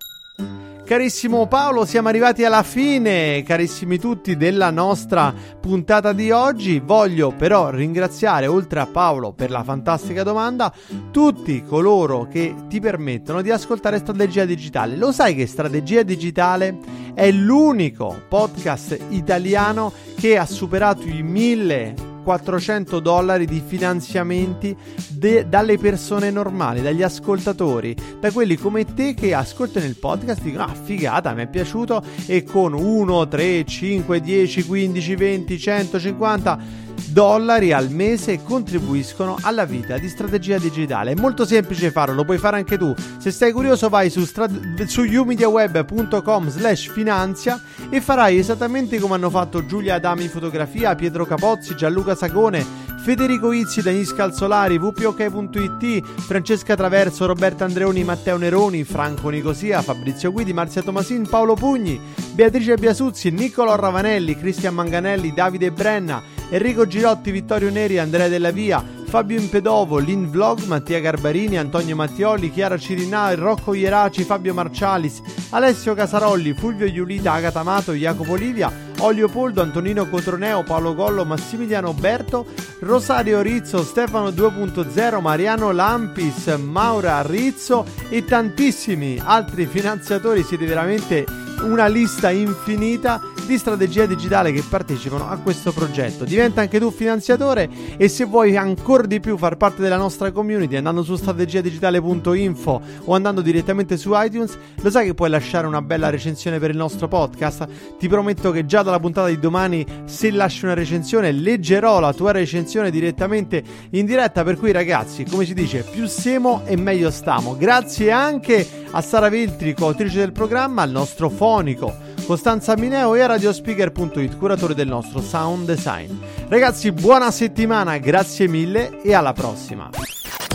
Carissimo 0.86 1.48
Paolo, 1.48 1.84
siamo 1.84 2.06
arrivati 2.06 2.44
alla 2.44 2.62
fine, 2.62 3.42
carissimi 3.42 3.98
tutti, 3.98 4.36
della 4.36 4.70
nostra 4.70 5.34
puntata 5.60 6.12
di 6.12 6.30
oggi. 6.30 6.78
Voglio 6.78 7.32
però 7.32 7.70
ringraziare, 7.70 8.46
oltre 8.46 8.78
a 8.78 8.86
Paolo 8.86 9.32
per 9.32 9.50
la 9.50 9.64
fantastica 9.64 10.22
domanda, 10.22 10.72
tutti 11.10 11.64
coloro 11.64 12.28
che 12.28 12.54
ti 12.68 12.78
permettono 12.78 13.42
di 13.42 13.50
ascoltare 13.50 13.98
Strategia 13.98 14.44
Digitale. 14.44 14.96
Lo 14.96 15.10
sai 15.10 15.34
che 15.34 15.48
Strategia 15.48 16.04
Digitale 16.04 16.78
è 17.14 17.32
l'unico 17.32 18.22
podcast 18.28 18.96
italiano 19.08 19.92
che 20.14 20.38
ha 20.38 20.46
superato 20.46 21.08
i 21.08 21.24
mille 21.24 22.14
400 22.26 22.98
dollari 22.98 23.46
di 23.46 23.62
finanziamenti 23.64 24.76
de- 25.10 25.48
dalle 25.48 25.78
persone 25.78 26.32
normali, 26.32 26.82
dagli 26.82 27.04
ascoltatori, 27.04 27.94
da 28.18 28.32
quelli 28.32 28.56
come 28.56 28.84
te 28.84 29.14
che 29.14 29.32
ascoltano 29.32 29.86
il 29.86 29.94
podcast 29.94 30.40
e 30.40 30.42
dicono 30.42 30.64
ah 30.64 30.74
figata, 30.74 31.32
mi 31.34 31.42
è 31.42 31.46
piaciuto 31.46 32.02
e 32.26 32.42
con 32.42 32.72
1, 32.72 33.28
3, 33.28 33.64
5, 33.64 34.20
10, 34.20 34.66
15, 34.66 35.14
20, 35.14 35.56
150 35.56 36.85
dollari 37.16 37.72
al 37.72 37.88
mese 37.88 38.42
contribuiscono 38.42 39.38
alla 39.40 39.64
vita 39.64 39.96
di 39.96 40.06
strategia 40.06 40.58
digitale. 40.58 41.12
È 41.12 41.14
molto 41.14 41.46
semplice 41.46 41.90
farlo, 41.90 42.14
lo 42.14 42.24
puoi 42.26 42.36
fare 42.36 42.58
anche 42.58 42.76
tu. 42.76 42.94
Se 43.16 43.30
sei 43.30 43.52
curioso 43.52 43.88
vai 43.88 44.10
su, 44.10 44.22
strat- 44.26 44.84
su 44.84 45.00
umediaweb.com 45.00 46.50
slash 46.50 46.90
finanzia 46.90 47.58
e 47.88 48.02
farai 48.02 48.36
esattamente 48.36 48.98
come 48.98 49.14
hanno 49.14 49.30
fatto 49.30 49.64
Giulia 49.64 49.94
Adami 49.94 50.28
Fotografia, 50.28 50.94
Pietro 50.94 51.24
Capozzi, 51.24 51.74
Gianluca 51.74 52.14
Sagone, 52.14 52.62
Federico 52.98 53.50
Izzi, 53.50 53.80
Danis 53.80 54.12
Calzolari, 54.12 54.76
wpok.it, 54.76 56.04
Francesca 56.20 56.76
Traverso, 56.76 57.24
Roberto 57.24 57.64
Andreoni, 57.64 58.04
Matteo 58.04 58.36
Neroni, 58.36 58.84
Franco 58.84 59.30
Nicosia, 59.30 59.80
Fabrizio 59.80 60.32
Guidi, 60.32 60.52
Marzia 60.52 60.82
Tomasin, 60.82 61.26
Paolo 61.26 61.54
Pugni, 61.54 61.98
Beatrice 62.32 62.76
Biasuzzi, 62.76 63.30
Niccolò 63.30 63.74
Ravanelli, 63.74 64.36
Cristian 64.36 64.74
Manganelli, 64.74 65.32
Davide 65.32 65.70
Brenna, 65.70 66.34
Enrico 66.48 66.86
Girotti, 66.86 67.30
Vittorio 67.30 67.70
Neri, 67.70 67.98
Andrea 67.98 68.28
Della 68.28 68.50
Via, 68.50 68.82
Fabio 69.06 69.38
Impedovo, 69.38 69.98
Lin 69.98 70.30
Vlog, 70.30 70.64
Mattia 70.64 71.00
Garbarini, 71.00 71.56
Antonio 71.56 71.96
Mattioli, 71.96 72.52
Chiara 72.52 72.78
Cirinà, 72.78 73.34
Rocco 73.34 73.74
Ieraci, 73.74 74.24
Fabio 74.24 74.54
Marcialis, 74.54 75.22
Alessio 75.50 75.94
Casarolli, 75.94 76.54
Fulvio 76.54 76.86
Iulita, 76.86 77.32
Agata 77.32 77.60
Amato, 77.60 77.92
Jacopo 77.92 78.34
Livia, 78.34 78.70
Olio 79.00 79.28
Poldo, 79.28 79.62
Antonino 79.62 80.08
Cotroneo, 80.08 80.62
Paolo 80.64 80.94
Gollo, 80.94 81.24
Massimiliano 81.24 81.92
Berto, 81.92 82.46
Rosario 82.80 83.40
Rizzo, 83.42 83.82
Stefano 83.82 84.30
2.0, 84.30 85.20
Mariano 85.20 85.72
Lampis, 85.72 86.46
Maura 86.58 87.22
Rizzo 87.22 87.84
e 88.08 88.24
tantissimi 88.24 89.20
altri 89.22 89.66
finanziatori. 89.66 90.42
Siete 90.42 90.66
veramente 90.66 91.24
una 91.62 91.86
lista 91.86 92.30
infinita 92.30 93.20
di 93.46 93.58
strategia 93.58 94.06
digitale 94.06 94.52
che 94.52 94.62
partecipano 94.68 95.28
a 95.28 95.36
questo 95.38 95.72
progetto. 95.72 96.24
Diventa 96.24 96.60
anche 96.60 96.80
tu 96.80 96.90
finanziatore 96.90 97.68
e 97.96 98.08
se 98.08 98.24
vuoi 98.24 98.56
ancora 98.56 99.06
di 99.06 99.20
più 99.20 99.38
far 99.38 99.56
parte 99.56 99.80
della 99.80 99.96
nostra 99.96 100.32
community 100.32 100.76
andando 100.76 101.02
su 101.02 101.14
strategiadigitale.info 101.14 102.80
o 103.04 103.14
andando 103.14 103.40
direttamente 103.40 103.96
su 103.96 104.10
iTunes, 104.14 104.58
lo 104.80 104.90
sai 104.90 105.06
che 105.06 105.14
puoi 105.14 105.30
lasciare 105.30 105.66
una 105.66 105.80
bella 105.80 106.10
recensione 106.10 106.58
per 106.58 106.70
il 106.70 106.76
nostro 106.76 107.06
podcast? 107.06 107.68
Ti 107.98 108.08
prometto 108.08 108.50
che 108.50 108.66
già 108.66 108.82
dalla 108.82 108.98
puntata 108.98 109.28
di 109.28 109.38
domani 109.38 109.86
se 110.06 110.30
lasci 110.30 110.64
una 110.64 110.74
recensione 110.74 111.30
leggerò 111.30 112.00
la 112.00 112.12
tua 112.12 112.32
recensione 112.32 112.90
direttamente 112.90 113.62
in 113.90 114.06
diretta, 114.06 114.42
per 114.42 114.58
cui 114.58 114.72
ragazzi, 114.72 115.24
come 115.24 115.44
si 115.44 115.54
dice, 115.54 115.84
più 115.88 116.06
siamo 116.06 116.62
e 116.64 116.76
meglio 116.76 117.10
stiamo. 117.10 117.56
Grazie 117.56 118.10
anche 118.10 118.66
a 118.90 119.00
Sara 119.00 119.28
Veltri, 119.28 119.74
coautrice 119.74 120.18
del 120.18 120.32
programma, 120.32 120.82
al 120.82 120.90
nostro 120.90 121.28
fonico 121.28 122.14
Costanza 122.26 122.76
Mineo 122.76 123.14
e 123.14 123.20
a 123.20 123.26
radiospeaker.it, 123.26 124.36
curatore 124.36 124.74
del 124.74 124.88
nostro 124.88 125.20
sound 125.20 125.64
design. 125.64 126.10
Ragazzi, 126.48 126.90
buona 126.90 127.30
settimana, 127.30 127.98
grazie 127.98 128.48
mille 128.48 129.00
e 129.00 129.14
alla 129.14 129.32
prossima. 129.32 129.88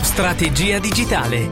Strategia 0.02 0.78
digitale. 0.78 1.50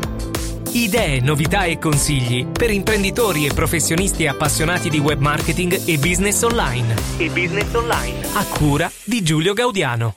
Idee, 0.72 1.20
novità 1.20 1.64
e 1.64 1.78
consigli 1.78 2.46
per 2.46 2.70
imprenditori 2.70 3.46
e 3.46 3.54
professionisti 3.54 4.26
appassionati 4.26 4.90
di 4.90 4.98
web 4.98 5.20
marketing 5.20 5.80
e 5.86 5.96
business 5.96 6.42
online. 6.42 6.94
E 7.16 7.30
business 7.30 7.72
online. 7.72 8.20
A 8.34 8.44
cura 8.44 8.90
di 9.04 9.22
Giulio 9.22 9.54
Gaudiano. 9.54 10.16